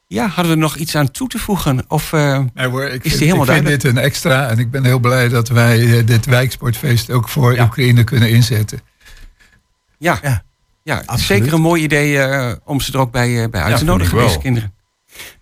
[0.07, 1.83] ja, hadden we er nog iets aan toe te voegen?
[1.87, 3.81] Of, eh, Nee, hoor, ik Is vind, die ik helemaal vind duidelijk?
[3.81, 4.47] dit een extra.
[4.49, 7.63] En ik ben heel blij dat wij dit wijksportfeest ook voor Ja.
[7.63, 8.79] Oekraïne kunnen inzetten.
[9.97, 10.43] ja, ja.
[10.83, 10.95] Ja.
[10.97, 11.21] absoluut.
[11.41, 12.19] zeker een mooi idee
[12.65, 14.73] om ze er ook bij, eh, bij uit Ja, te vind nodigen, ik deze kinderen.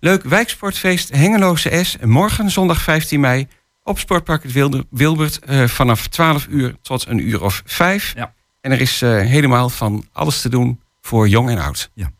[0.00, 1.96] Leuk, wijksportfeest Hengeloze S.
[2.04, 3.46] Morgen, zondag 15 mei,
[3.84, 5.38] op Sportpark het Wilde- Wilbert.
[5.38, 8.12] eh, vanaf 12 uur tot een uur of 5.
[8.16, 8.32] Ja.
[8.60, 11.90] En er is eh, helemaal van alles te doen voor jong en oud.
[11.94, 12.10] Ja.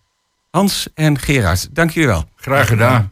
[0.51, 2.25] Hans en Gerard, dank jullie wel.
[2.37, 3.09] Graag gedaan.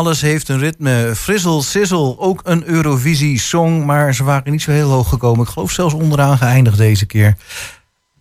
[0.00, 1.12] Alles heeft een ritme.
[1.16, 3.84] Frizzle Sizzle, ook een Eurovisie-song.
[3.84, 5.44] Maar ze waren niet zo heel hoog gekomen.
[5.44, 7.36] Ik geloof zelfs onderaan geëindigd deze keer.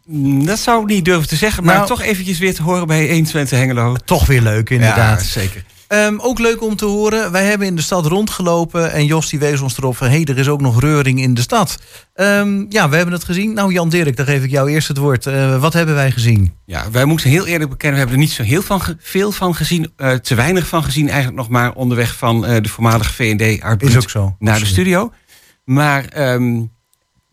[0.06, 2.88] Mm, Dat zou ik niet durven te zeggen, maar Nou- toch eventjes weer te horen
[2.88, 3.96] bij 120 Hengelo.
[4.06, 5.22] Toch weer leuk, inderdaad.
[5.22, 5.64] Ja, zeker.
[5.90, 7.32] Ehm, ook leuk om te horen.
[7.32, 8.92] Wij hebben in de stad rondgelopen.
[8.92, 10.08] En Jos die wees ons erop van...
[10.08, 11.78] hé, hey, er is ook nog reuring in de stad.
[12.14, 13.54] Ehm, ja, we hebben het gezien.
[13.54, 15.26] Nou, Jan Dirk, daar geef ik jou eerst het woord.
[15.26, 16.54] Eh, wat hebben wij gezien?
[16.66, 19.56] Ja, wij moeten heel eerlijk bekennen, we hebben er niet zo heel van veel van
[19.56, 19.92] gezien.
[19.96, 23.90] eh, te weinig van gezien eigenlijk nog maar onderweg van eh, de voormalige Art Is
[23.90, 24.36] Brut ook zo.
[24.40, 25.12] naar de studio.
[25.64, 26.62] Maar ehm,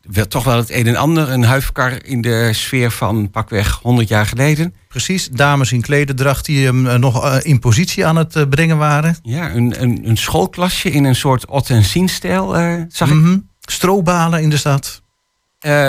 [0.09, 1.31] wel, toch wel het een en ander.
[1.31, 4.75] Een huifkar in de sfeer van pakweg 100 jaar geleden.
[4.89, 8.77] Precies, dames in klederdracht die hem eh, nog eh, in positie aan het eh, brengen
[8.77, 9.17] waren.
[9.23, 13.15] Ja, een, een, een schoolklasje in een soort ot en stijl eh, zag ik.
[13.15, 13.39] Mhm.
[13.61, 15.03] Strobalen in de stad.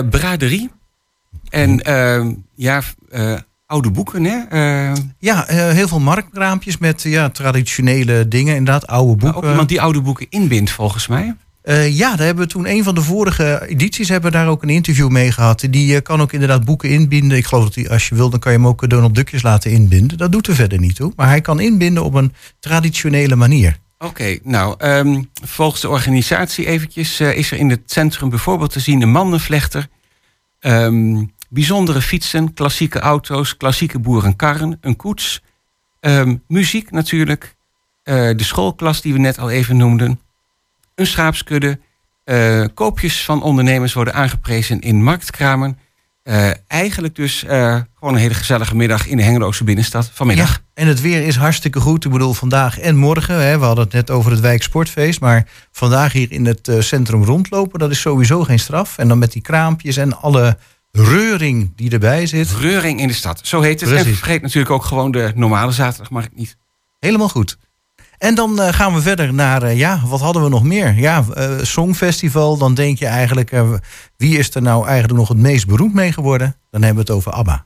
[0.09, 0.71] Braderie.
[1.49, 2.81] En ehm, ja,
[3.65, 4.37] oude boeken, hè?
[5.19, 8.55] Ja, heel veel marktraampjes met ja, traditionele dingen.
[8.55, 9.41] Inderdaad, oude maar boeken.
[9.41, 11.35] ook iemand die oude boeken inbindt, volgens mij.
[11.67, 14.63] Eh, ja, daar hebben we toen een van de vorige edities hebben we daar ook
[14.63, 15.67] een interview mee gehad.
[15.69, 17.37] Die eh, kan ook inderdaad boeken inbinden.
[17.37, 19.71] Ik geloof dat hij, als je wil, dan kan je hem ook Donald Duckjes laten
[19.71, 20.17] inbinden.
[20.17, 21.13] Dat doet er verder niet toe.
[21.15, 23.77] Maar hij kan inbinden op een traditionele manier.
[23.97, 28.79] Oké, nou, ehm, volgens de organisatie eventjes eh, is er in het centrum bijvoorbeeld te
[28.79, 29.87] zien een mandenvlechter,
[30.59, 35.41] ehm, bijzondere fietsen, klassieke auto's, klassieke boerenkarren, een koets,
[35.99, 37.55] ehm, muziek natuurlijk,
[38.03, 40.19] eh, de schoolklas die we net al even noemden,
[40.97, 41.79] een schaapskudde,
[42.23, 45.79] eh, koopjes van ondernemers worden aangeprezen in marktkramen.
[46.23, 50.49] Eh, eigenlijk dus eh, gewoon een hele gezellige middag in de Hengeloze binnenstad vanmiddag.
[50.49, 52.05] Ja, en het weer is hartstikke goed.
[52.05, 53.47] Ik bedoel, vandaag en morgen.
[53.47, 55.19] Hè, we hadden het net over het Wijk Sportfeest.
[55.19, 58.97] Maar vandaag hier in het centrum rondlopen, dat is sowieso geen straf.
[58.97, 60.57] En dan met die kraampjes en alle
[60.91, 62.51] reuring die erbij zit.
[62.51, 63.91] Reuring in de stad, zo heet het.
[63.91, 66.57] En vergeet natuurlijk ook gewoon de normale zaterdag, mag ik niet.
[66.99, 67.57] Helemaal goed.
[68.17, 70.93] En dan eh, gaan we verder naar, eh, ja, wat hadden we nog meer?
[70.93, 72.57] Ja, eh, Songfestival.
[72.57, 73.51] Dan denk je eigenlijk,
[74.17, 76.55] wie is er nou eigenlijk nog het meest beroemd mee geworden?
[76.69, 77.65] Dan hebben we het over ABBA.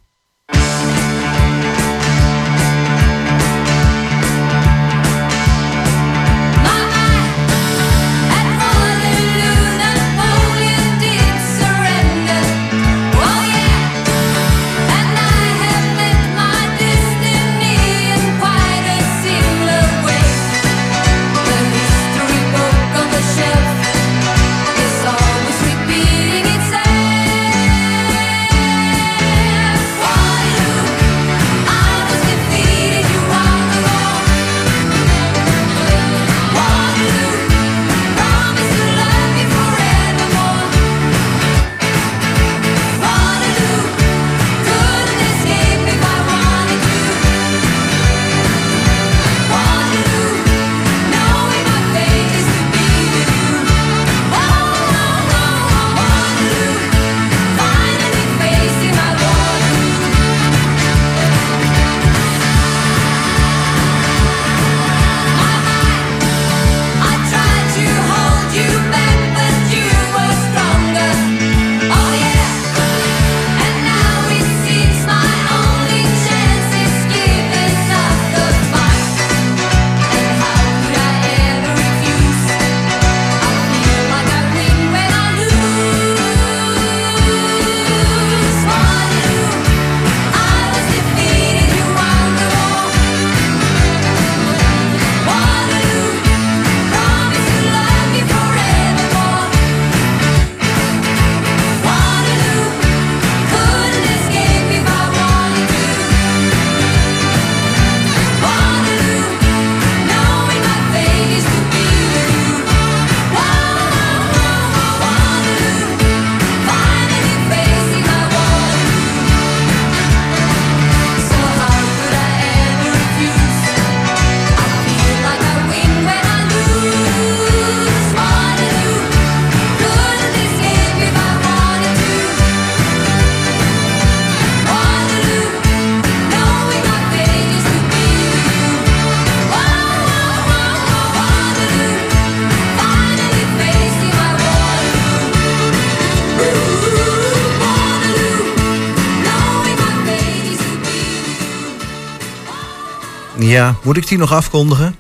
[153.52, 154.96] Ja, moet ik die nog afkondigen?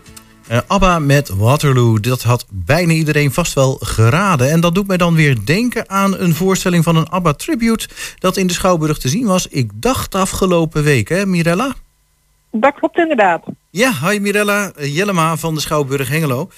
[0.47, 4.51] Eh, ABBA met Waterloo, dat had bijna iedereen vast wel geraden.
[4.51, 7.87] En dat doet mij dan weer denken aan een voorstelling van een ABBA-tribute...
[8.19, 11.73] dat in de Schouwburg te zien was, ik dacht afgelopen week, hè Mirella?
[12.51, 13.43] Dat klopt inderdaad.
[13.69, 16.49] Ja, hi Mirella eh, Jellema van de Schouwburg Hengelo.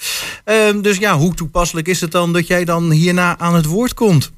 [0.44, 3.94] Ehm, dus ja, hoe toepasselijk is het dan dat jij dan hierna aan het woord
[3.94, 4.32] komt?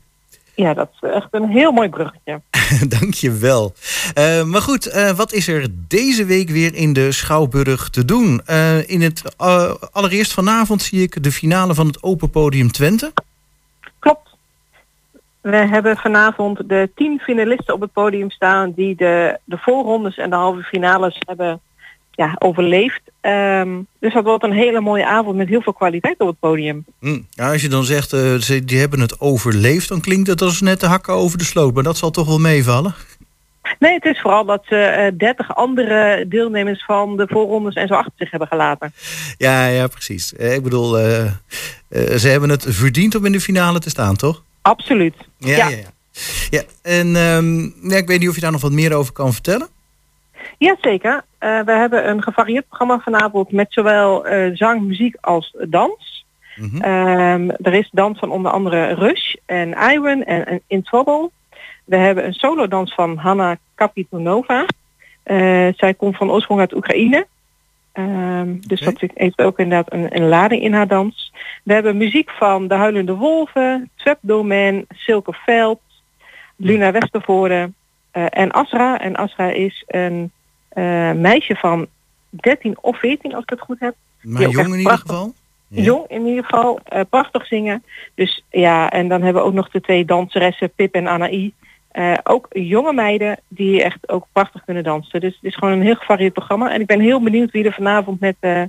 [0.56, 2.40] Ja, dat is echt een heel mooi bruggetje.
[2.98, 3.72] Dank je wel.
[4.14, 8.40] Eh, maar goed, eh, wat is er deze week weer in de Schouwburg te doen?
[8.46, 9.36] Eh, in het,
[9.92, 13.12] allereerst vanavond zie ik de finale van het Open Podium Twente.
[13.98, 14.36] Klopt.
[15.40, 20.30] We hebben vanavond de tien finalisten op het podium staan die de, de voorrondes en
[20.30, 21.60] de halve finales hebben
[22.16, 23.00] ja, overleefd.
[23.20, 23.68] Ehm,
[24.00, 26.84] dus dat wordt een hele mooie avond met heel veel kwaliteit op het podium.
[27.00, 27.20] Hm.
[27.30, 30.60] Ja, als je dan zegt, eh, ze, die hebben het overleefd, dan klinkt het als
[30.60, 31.74] net de hakken over de sloot.
[31.74, 32.94] Maar dat zal toch wel meevallen?
[33.78, 37.94] Nee, het is vooral dat ze eh, 30 andere deelnemers van de voorrondes en zo
[37.94, 38.92] achter zich hebben gelaten.
[39.38, 40.34] Ja, ja, precies.
[40.34, 41.32] Eh, ik bedoel, eh, eh,
[42.16, 44.42] ze hebben het verdiend om in de finale te staan, toch?
[44.62, 45.14] Absoluut.
[45.38, 45.68] Ja, ja.
[45.68, 45.88] ja.
[46.50, 49.68] ja en ehm, ik weet niet of je daar nog wat meer over kan vertellen.
[50.58, 51.24] Jazeker.
[51.46, 56.24] Eh we hebben een gevarieerd programma vanavond met zowel eh, zang, muziek als dans.
[56.56, 56.82] Mhm.
[56.82, 61.30] Ehm, er is dans van onder andere Rush en Iwan en, en In Trouble.
[61.84, 64.64] We hebben een solodans van Hanna Kapitonova.
[65.22, 67.26] Eh, zij komt van oorsprong uit Oekraïne.
[67.92, 71.32] Ehm, dus dat heeft ook inderdaad een, een lading in haar dans.
[71.62, 75.80] We hebben muziek van De Huilende Wolven, Tweb Domain, Silke Veld,
[76.56, 77.70] Luna Westervoorde
[78.10, 79.00] en Asra.
[79.00, 80.30] En Asra is een
[81.14, 81.86] meisje van
[82.30, 83.94] 13 of 14 als ik het goed heb.
[84.20, 85.34] Maar jong in ieder geval.
[85.68, 87.82] Jong in ieder geval, eh, prachtig zingen.
[88.14, 91.52] Dus ja, en dan hebben we ook nog de twee danseressen, Pip en Anaï.
[91.90, 95.20] Eh, ook jonge meiden die echt ook prachtig kunnen dansen.
[95.20, 96.70] Dus het is gewoon een heel gevarieerd programma.
[96.70, 98.62] En ik ben heel benieuwd wie er vanavond met eh,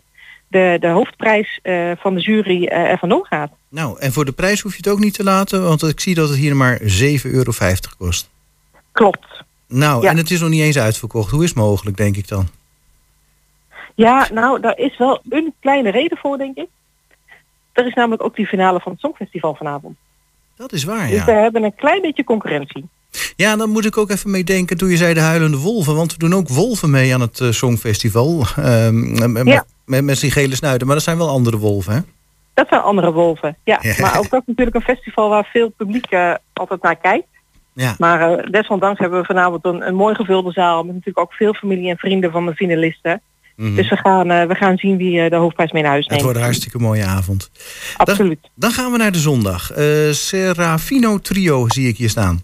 [0.48, 3.52] de, de hoofdprijs eh, van de jury eh, er vandoor gaat.
[3.70, 6.16] Nou, en voor de prijs hoef je het ook niet te laten, want ik zie
[6.16, 6.86] dat het hier maar 7,50
[7.24, 7.52] euro
[7.98, 8.30] kost.
[8.92, 9.37] Klopt.
[9.68, 10.10] Nou, Ja.
[10.10, 11.32] en het is nog niet eens uitverkocht.
[11.32, 12.48] Hoe is het mogelijk, denk ik dan?
[13.96, 16.68] Ja, nou, daar is wel een kleine reden voor, denk ik.
[17.74, 19.98] Er is namelijk ook die finale van het Songfestival vanavond.
[20.56, 21.26] Dat is waar, Dus ja.
[21.26, 22.86] we hebben een klein beetje concurrentie.
[23.36, 25.96] Ja, dan moet ik ook even mee denken toen je zei de huilende wolven.
[25.96, 28.46] Want we doen ook wolven mee aan het eh, Songfestival.
[28.56, 29.66] Ehm, met, Ja.
[29.86, 32.00] met, met die gele snuiten, maar dat zijn wel andere wolven, hè?
[32.54, 33.58] Dat zijn andere wolven.
[33.64, 33.96] Ja, Ja.
[34.00, 37.28] maar ook dat is natuurlijk een festival waar veel publiek eh, altijd naar kijkt.
[37.78, 37.96] Ja.
[37.98, 41.54] Maar eh, desondanks hebben we vanavond een, een mooi gevulde zaal met natuurlijk ook veel
[41.54, 43.22] familie en vrienden van de finalisten.
[43.56, 43.76] Mhm.
[43.76, 46.12] Dus we gaan, eh, we gaan zien wie eh, de hoofdprijs mee naar huis Het
[46.12, 46.24] neemt.
[46.24, 47.52] wordt een hartstikke mooie avond.
[47.98, 48.40] Absoluut.
[48.42, 49.72] Dan, dan gaan we naar de zondag.
[50.12, 52.42] Serafino Trio zie ik hier staan.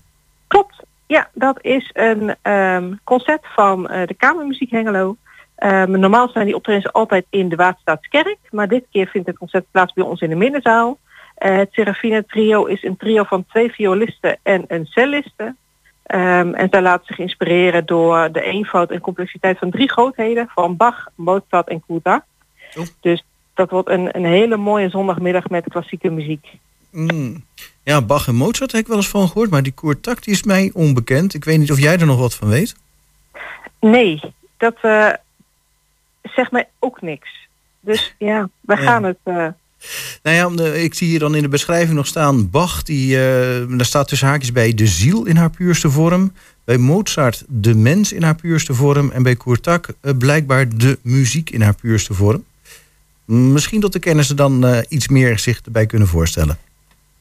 [0.47, 0.75] Klopt.
[1.07, 5.15] Ja, dat is een ehm, concert van de Kamermuziek Hengelo.
[5.55, 9.65] Ehm, normaal zijn die optredens altijd in de Waterstaatskerk, maar dit keer vindt het concert
[9.71, 10.97] plaats bij ons in de middenzaal.
[11.43, 15.55] Eh, het Serafina Trio is een trio van twee violisten en een celliste.
[16.03, 20.77] Ehm, en zij laten zich inspireren door de eenvoud en complexiteit van drie grootheden, van
[20.77, 22.25] Bach, Mozart en Kuta.
[23.01, 23.23] Dus
[23.53, 26.47] dat wordt een, een hele mooie zondagmiddag met klassieke muziek.
[26.91, 27.45] Mm.
[27.83, 30.43] Ja, Bach en Mozart heb ik wel eens van gehoord, maar die koortakt die is
[30.43, 31.33] mij onbekend.
[31.33, 32.75] Ik weet niet of jij er nog wat van weet.
[33.79, 34.19] Nee,
[34.57, 35.09] dat eh,
[36.21, 37.29] zegt mij ook niks.
[37.79, 38.81] Dus ja, we Ja.
[38.81, 39.17] gaan het...
[39.23, 39.47] eh,
[40.23, 43.15] Nou ja, om de- ik zie hier dan in de beschrijving nog staan Bach, die,
[43.15, 46.33] eh, daar staat tussen haakjes bij de ziel in haar puurste vorm.
[46.63, 49.11] Bij Mozart de mens in haar puurste vorm.
[49.11, 52.43] En bij Koertak eh, blijkbaar de muziek in haar puurste vorm.
[53.25, 56.57] Misschien dat de kennissen dan eh, iets meer zich erbij kunnen voorstellen.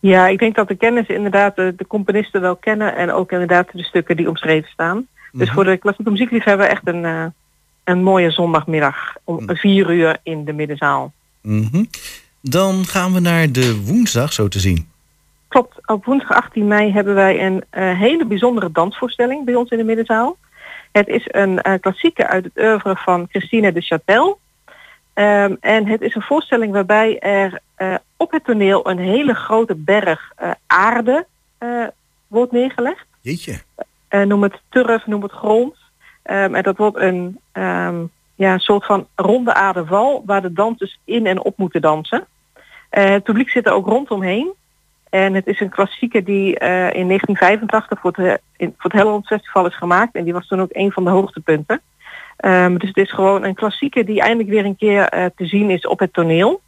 [0.01, 3.69] ja, ik denk dat de kennis inderdaad de, de componisten wel kennen en ook inderdaad
[3.73, 5.07] de stukken die omschreven staan.
[5.33, 5.55] Dus Mhm.
[5.55, 7.33] voor de klassieke muziekliefhebber echt een,
[7.85, 11.13] een mooie zondagmiddag om vier uur in de middenzaal.
[11.41, 11.85] Mhm.
[12.45, 14.91] Dan gaan we naar de woensdag, zo te zien.
[15.49, 19.79] Klopt, op woensdag 18 mei hebben wij een eh, hele bijzondere dansvoorstelling bij ons in
[19.79, 20.37] de middenzaal.
[20.93, 24.41] Het is een eh klassieker uit het oeuvre van Christine de Châtel.
[25.15, 29.75] Ehm, en het is een voorstelling waarbij er eh, op het toneel een hele grote
[29.75, 30.33] berg
[30.67, 31.27] aarde
[32.27, 33.07] wordt neergelegd.
[33.21, 33.61] Jeetje.
[34.11, 35.75] Noem het turf, noem het grond.
[36.23, 41.27] Ehm, en dat wordt een ehm, ja, soort van ronde aardeval waar de dansers in
[41.27, 42.27] en op moeten dansen.
[42.93, 44.53] Eh, het publiek zit er ook rondomheen.
[45.11, 49.27] En het is een klassieker die eh, in 1985 voor het, in, voor het Helleland
[49.27, 50.15] Festival is gemaakt.
[50.15, 51.81] En die was toen ook een van de hoogtepunten.
[52.37, 55.71] Ehm, dus het is gewoon een klassieker die eindelijk weer een keer eh, te zien
[55.71, 56.61] is op het toneel.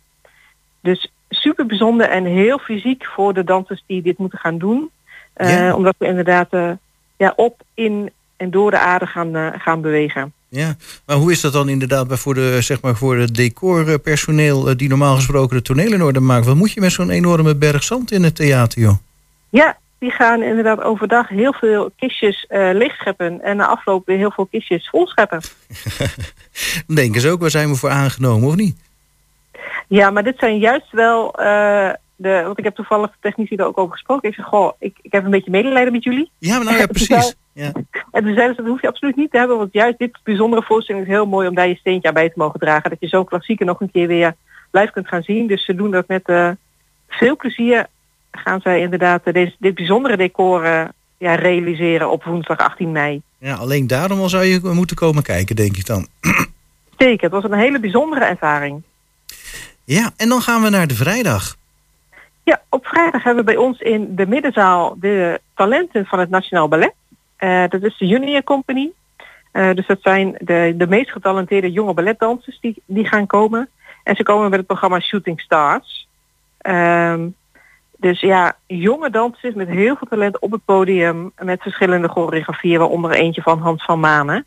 [0.80, 4.90] Dus super bijzonder en heel fysiek voor de dansers die dit moeten gaan doen.
[5.36, 5.74] Ja.
[5.74, 6.48] Omdat we inderdaad
[7.16, 10.32] ja, op, in en door de aarde gaan, gaan bewegen.
[10.54, 10.76] Ja,
[11.06, 14.76] maar hoe is dat dan inderdaad bij voor, de, zeg maar voor het decorpersoneel eh,
[14.76, 16.46] die normaal gesproken de toneel in orde maakt?
[16.46, 18.94] Wat moet je met zo'n enorme berg zand in het theater, joh?
[19.50, 24.30] Ja, die gaan inderdaad overdag heel veel kistjes eh leegscheppen en na afloop weer heel
[24.30, 25.40] veel kistjes volscheppen.
[26.86, 28.76] Dan denken ze ook, waar zijn we voor aangenomen of niet?
[29.88, 33.66] Ja, maar dit zijn juist wel eh, de, want ik heb toevallig de technici er
[33.66, 34.28] ook over gesproken.
[34.28, 36.30] Ik zeg, goh, ik, ik heb een beetje medelijden met jullie.
[36.38, 37.08] Ja, maar nou ja, toen precies.
[37.24, 37.72] zei- Ja.
[38.10, 40.62] En toen zeiden ze, dat hoef je absoluut niet te hebben, want juist dit bijzondere
[40.62, 42.90] voorstelling is heel mooi om daar je steentje aan bij te mogen dragen.
[42.90, 44.34] Dat je zo'n klassieker nog een keer weer
[44.70, 45.46] live kunt gaan zien.
[45.46, 46.50] Dus ze doen dat met eh,
[47.08, 47.86] veel plezier.
[48.30, 50.84] Gaan zij inderdaad eh, deze, dit bijzondere decor eh,
[51.18, 53.22] ja, realiseren op woensdag 18 mei.
[53.38, 56.06] ja, alleen daarom al zou je moeten komen kijken, denk ik dan.
[56.98, 58.82] Zeker, het was een hele bijzondere ervaring.
[59.84, 61.56] Ja, en dan gaan we naar de vrijdag.
[62.44, 66.68] Ja, op vrijdag hebben we bij ons in de middenzaal de talenten van het Nationaal
[66.68, 66.94] Ballet.
[67.36, 68.92] Eh, dat is de Junior Company.
[69.52, 73.68] Eh, dus dat zijn de, de meest getalenteerde jonge balletdansers die, die gaan komen.
[74.02, 76.08] En ze komen met het programma Shooting Stars.
[76.58, 77.28] Ehm,
[77.96, 81.32] dus ja, jonge dansers met heel veel talent op het podium.
[81.38, 84.44] Met verschillende choreografieën, waaronder eentje van Hans van Manen.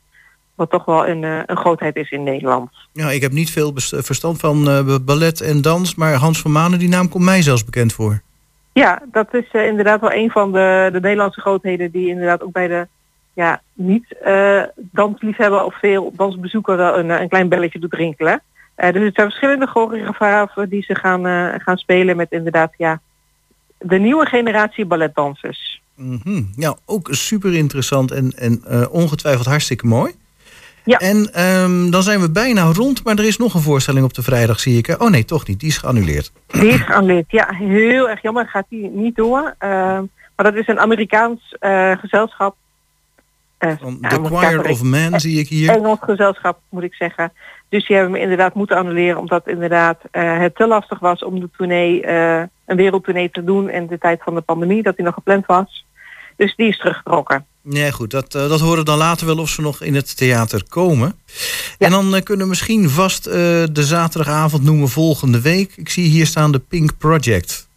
[0.58, 2.70] Wat toch wel een, eh, een grootheid is in Nederland.
[2.94, 6.52] Ja, ik heb niet veel best- verstand van eh, ballet en dans, maar Hans van
[6.52, 8.22] Manen, die naam komt mij zelfs bekend voor.
[8.74, 12.52] Ja, dat is eh, inderdaad wel een van de, de Nederlandse grootheden die inderdaad ook
[12.52, 12.88] bij de
[13.34, 18.42] ja, niet eh dansliefhebber of veel dansbezoeker wel een, eh, een klein belletje doet rinkelen.
[18.76, 23.02] Eh, dus het zijn verschillende choreografen die ze gaan, eh, gaan spelen met inderdaad ja,
[23.78, 25.82] de nieuwe generatie balletdansers.
[25.96, 26.44] Mhm.
[26.56, 30.12] Ja, ook super interessant en, en eh, ongetwijfeld hartstikke mooi.
[30.88, 30.98] Ja.
[30.98, 34.24] En ehm, dan zijn we bijna rond, maar er is nog een voorstelling op de
[34.24, 35.02] vrijdag, zie ik.
[35.02, 35.60] Oh nee, toch niet.
[35.60, 36.32] Die is geannuleerd.
[36.48, 37.32] Die is geannuleerd.
[37.32, 39.56] Ja, heel erg jammer gaat die niet door.
[39.58, 39.70] Eh,
[40.36, 42.56] maar dat is een Amerikaans eh, gezelschap.
[43.60, 45.70] Van ja, The Choir of Man zie ik hier.
[45.70, 47.32] Engels gezelschap moet ik zeggen.
[47.70, 51.40] Dus die hebben me inderdaad moeten annuleren omdat inderdaad eh, het te lastig was om
[51.40, 52.08] de tournee,
[52.66, 55.86] een wereldtournee te doen in de tijd van de pandemie, dat die nog gepland was.
[56.36, 57.46] Dus die is teruggetrokken.
[57.70, 58.12] Nee, goed.
[58.12, 61.14] Dat, eh, dat horen we dan later wel of ze nog in het theater komen.
[61.78, 63.34] En dan eh, kunnen we misschien vast eh,
[63.72, 65.74] de zaterdagavond noemen volgende week.
[65.76, 67.70] Ik zie hier staan de Pink Project.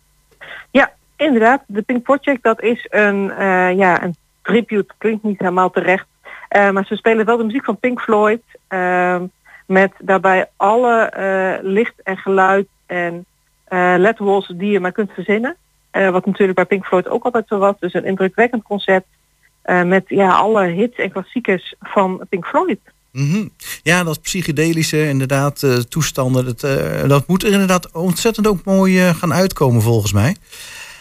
[0.70, 1.62] Ja, inderdaad.
[1.66, 3.32] De Pink Project, dat is een,
[3.76, 4.94] ja, een tribute.
[4.98, 6.06] Klinkt niet helemaal terecht.
[6.48, 8.42] Maar ze spelen wel de muziek van Pink Floyd.
[8.68, 9.24] ehm,
[9.66, 11.10] met daarbij alle
[11.62, 13.26] licht en geluid en
[13.96, 15.56] ledwalls die je maar kunt verzinnen.
[15.90, 17.74] Wat natuurlijk bij Pink Floyd ook altijd zo was.
[17.78, 19.04] Dus een indrukwekkend concert.
[19.62, 22.78] Eh, met ja, alle hits en klassiekers van Pink Floyd.
[23.12, 23.46] Mhm.
[23.82, 26.44] Ja, dat psychedelische inderdaad, eh, toestanden.
[26.44, 30.36] Dat, eh, dat moet er inderdaad ontzettend ook mooi gaan uitkomen volgens mij.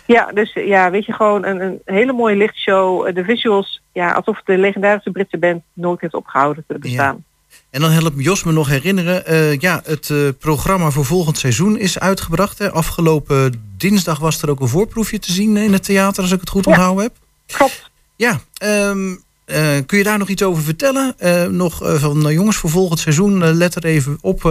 [0.05, 3.15] Ja, dus ja, weet je, gewoon een, een hele mooie lichtshow.
[3.15, 7.23] De visuals, ja, alsof de legendarische Britse band nooit heeft opgehouden te bestaan.
[7.69, 9.57] En dan helpt Jos me nog herinneren.
[9.59, 12.57] ja, het programma voor volgend seizoen is uitgebracht.
[12.57, 12.71] Hè.
[12.71, 16.49] Afgelopen dinsdag was er ook een voorproefje te zien in het theater, als ik het
[16.49, 17.13] goed onthouden heb.
[17.45, 17.88] Klopt.
[18.25, 19.15] Ja, ehm,
[19.45, 21.13] eh, kun je daar nog iets over vertellen?
[21.17, 24.41] Eh, nog eh, van jongens, voor volgend seizoen, let er even op.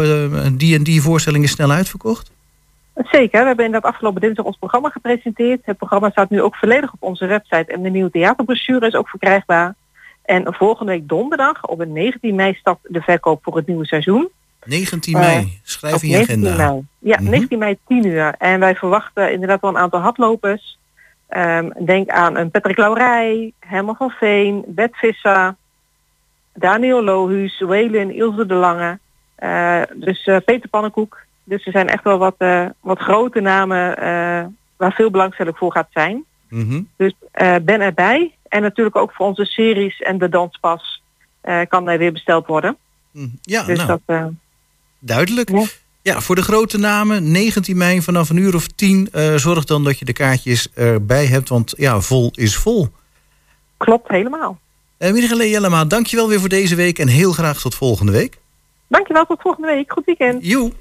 [0.53, 2.31] die en die voorstelling is snel uitverkocht.
[2.95, 5.61] Zeker, we hebben inderdaad afgelopen dinsdag ons programma gepresenteerd.
[5.65, 9.09] Het programma staat nu ook volledig op onze website en de nieuwe theaterbrochure is ook
[9.09, 9.75] verkrijgbaar.
[10.23, 14.29] En volgende week donderdag, op het 19 mei, start de verkoop voor het nieuwe seizoen.
[14.65, 16.71] 19 Eh, mei, schrijf in je 19 agenda.
[16.71, 16.83] Mei.
[16.99, 17.31] Ja, Mhm.
[17.31, 18.35] 19 mei 10 uur.
[18.39, 20.78] En wij verwachten inderdaad wel een aantal hardlopers.
[21.29, 25.55] Ehm, denk aan een Patrick Laurij, Herman van Veen, Bert Visser,
[26.55, 28.99] Daniel Lohuus, Waylon, Ilse de Lange.
[29.35, 31.21] Eh, dus eh, Peter Pannenkoek.
[31.45, 33.95] Dus er zijn echt wel wat, eh, wat grote namen
[34.77, 36.25] waar veel belangstelling voor gaat zijn.
[36.49, 36.83] Mhm.
[36.97, 37.15] Dus
[37.63, 38.35] ben erbij.
[38.49, 41.03] En natuurlijk ook voor onze series en de danspas
[41.69, 42.77] kan er weer besteld worden.
[43.43, 44.01] Ja, dus nou.
[44.07, 44.33] dat,
[44.99, 45.51] Duidelijk.
[45.51, 45.65] Ja.
[46.17, 49.09] Voor de grote namen, 19 mei vanaf een uur of 10.
[49.13, 52.89] eh, zorg dan dat je de kaartjes erbij hebt, want ja, vol is vol.
[53.77, 54.59] klopt helemaal.
[54.99, 58.39] Uh, Michele Jellema, dankjewel weer voor deze week en heel graag tot volgende week.
[58.89, 59.93] Dankjewel, tot volgende week.
[59.93, 60.47] Goed weekend.
[60.47, 60.73] Joe.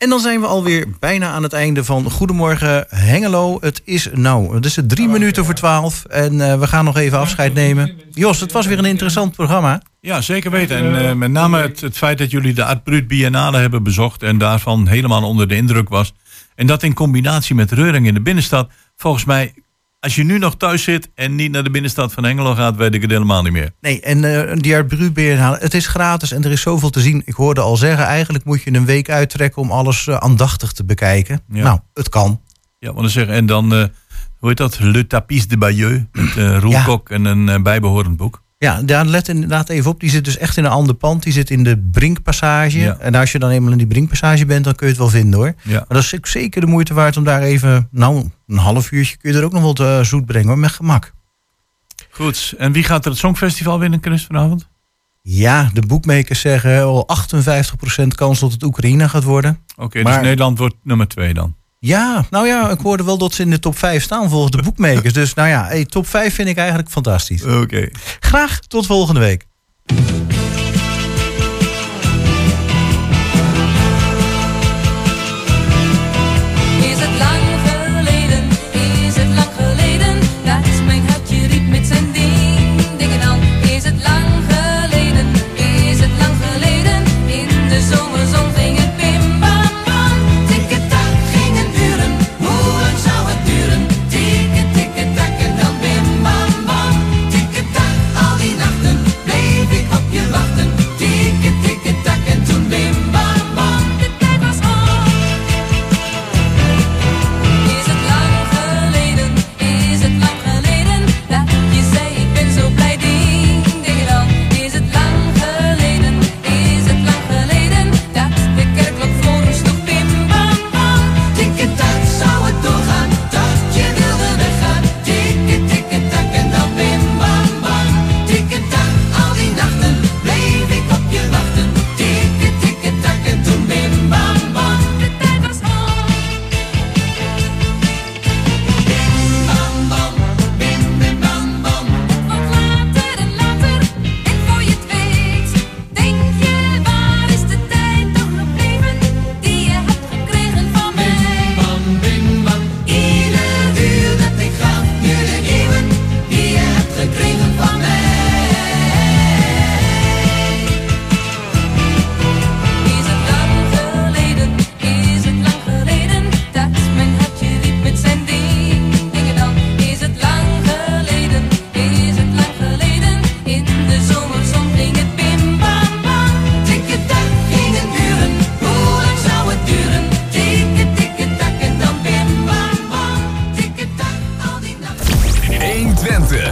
[0.00, 3.58] En dan zijn we alweer bijna aan het einde van Goedemorgen Hengelo.
[3.60, 6.04] Het is nou, het is drie minuten voor twaalf.
[6.04, 7.98] En eh, we gaan nog even afscheid nemen.
[8.10, 9.82] Jos, het was weer een interessant programma.
[10.00, 10.76] Ja, zeker weten.
[10.76, 14.22] En eh, met name het, het feit dat jullie de Art Brut Biennale hebben bezocht
[14.22, 16.12] en daarvan helemaal onder de indruk was.
[16.54, 18.70] En dat in combinatie met Reuring in de binnenstad.
[18.96, 19.54] Volgens mij,
[20.00, 22.94] als je nu nog thuis zit en niet naar de binnenstad van Hengelo gaat, weet
[22.94, 23.70] ik het helemaal niet meer.
[23.80, 27.22] Nee, en eh die Brut Biennale, het is gratis en er is zoveel te zien.
[27.24, 30.84] Ik hoorde al zeggen, eigenlijk moet je een week uittrekken om alles eh, aandachtig te
[30.84, 31.40] bekijken.
[31.52, 31.62] Ja.
[31.62, 32.40] Nou, het kan.
[32.78, 33.34] Ja, want zeggen.
[33.34, 33.84] En dan, eh,
[34.38, 34.78] hoe heet dat?
[34.78, 36.02] Le Tapis de Bayeux.
[36.12, 36.82] Met Ja.
[36.82, 38.42] Kok en een eh, bijbehorend boek.
[38.58, 40.00] Ja, daar let inderdaad even op.
[40.00, 41.22] Die zit dus echt in een ander pand.
[41.22, 42.78] Die zit in de Brinkpassage.
[42.78, 42.96] Ja.
[42.98, 45.40] En als je dan eenmaal in die Brinkpassage bent, dan kun je het wel vinden
[45.40, 45.54] hoor.
[45.62, 45.72] Ja.
[45.72, 49.32] Maar dat is zeker de moeite waard om daar even, nou, Een half uurtje kun
[49.32, 51.12] je er ook nog wat eh, zoet brengen, hoor, met gemak.
[52.10, 54.68] Goed, en wie gaat er het Songfestival winnen, Chris, vanavond?
[55.22, 57.08] Ja, de boekmakers zeggen al
[58.02, 59.58] 58% kans dat het Oekraïne gaat worden.
[59.76, 61.54] Oké, Maar- dus Nederland wordt nummer twee dan.
[61.78, 64.62] Ja, nou ja, ik hoorde wel dat ze in de top 5 staan volgens de
[64.62, 65.12] boekmakers.
[65.12, 67.44] dus nou ja, hey, top 5 vind ik eigenlijk fantastisch.
[67.44, 67.88] Oké.
[68.20, 69.46] Graag tot volgende week.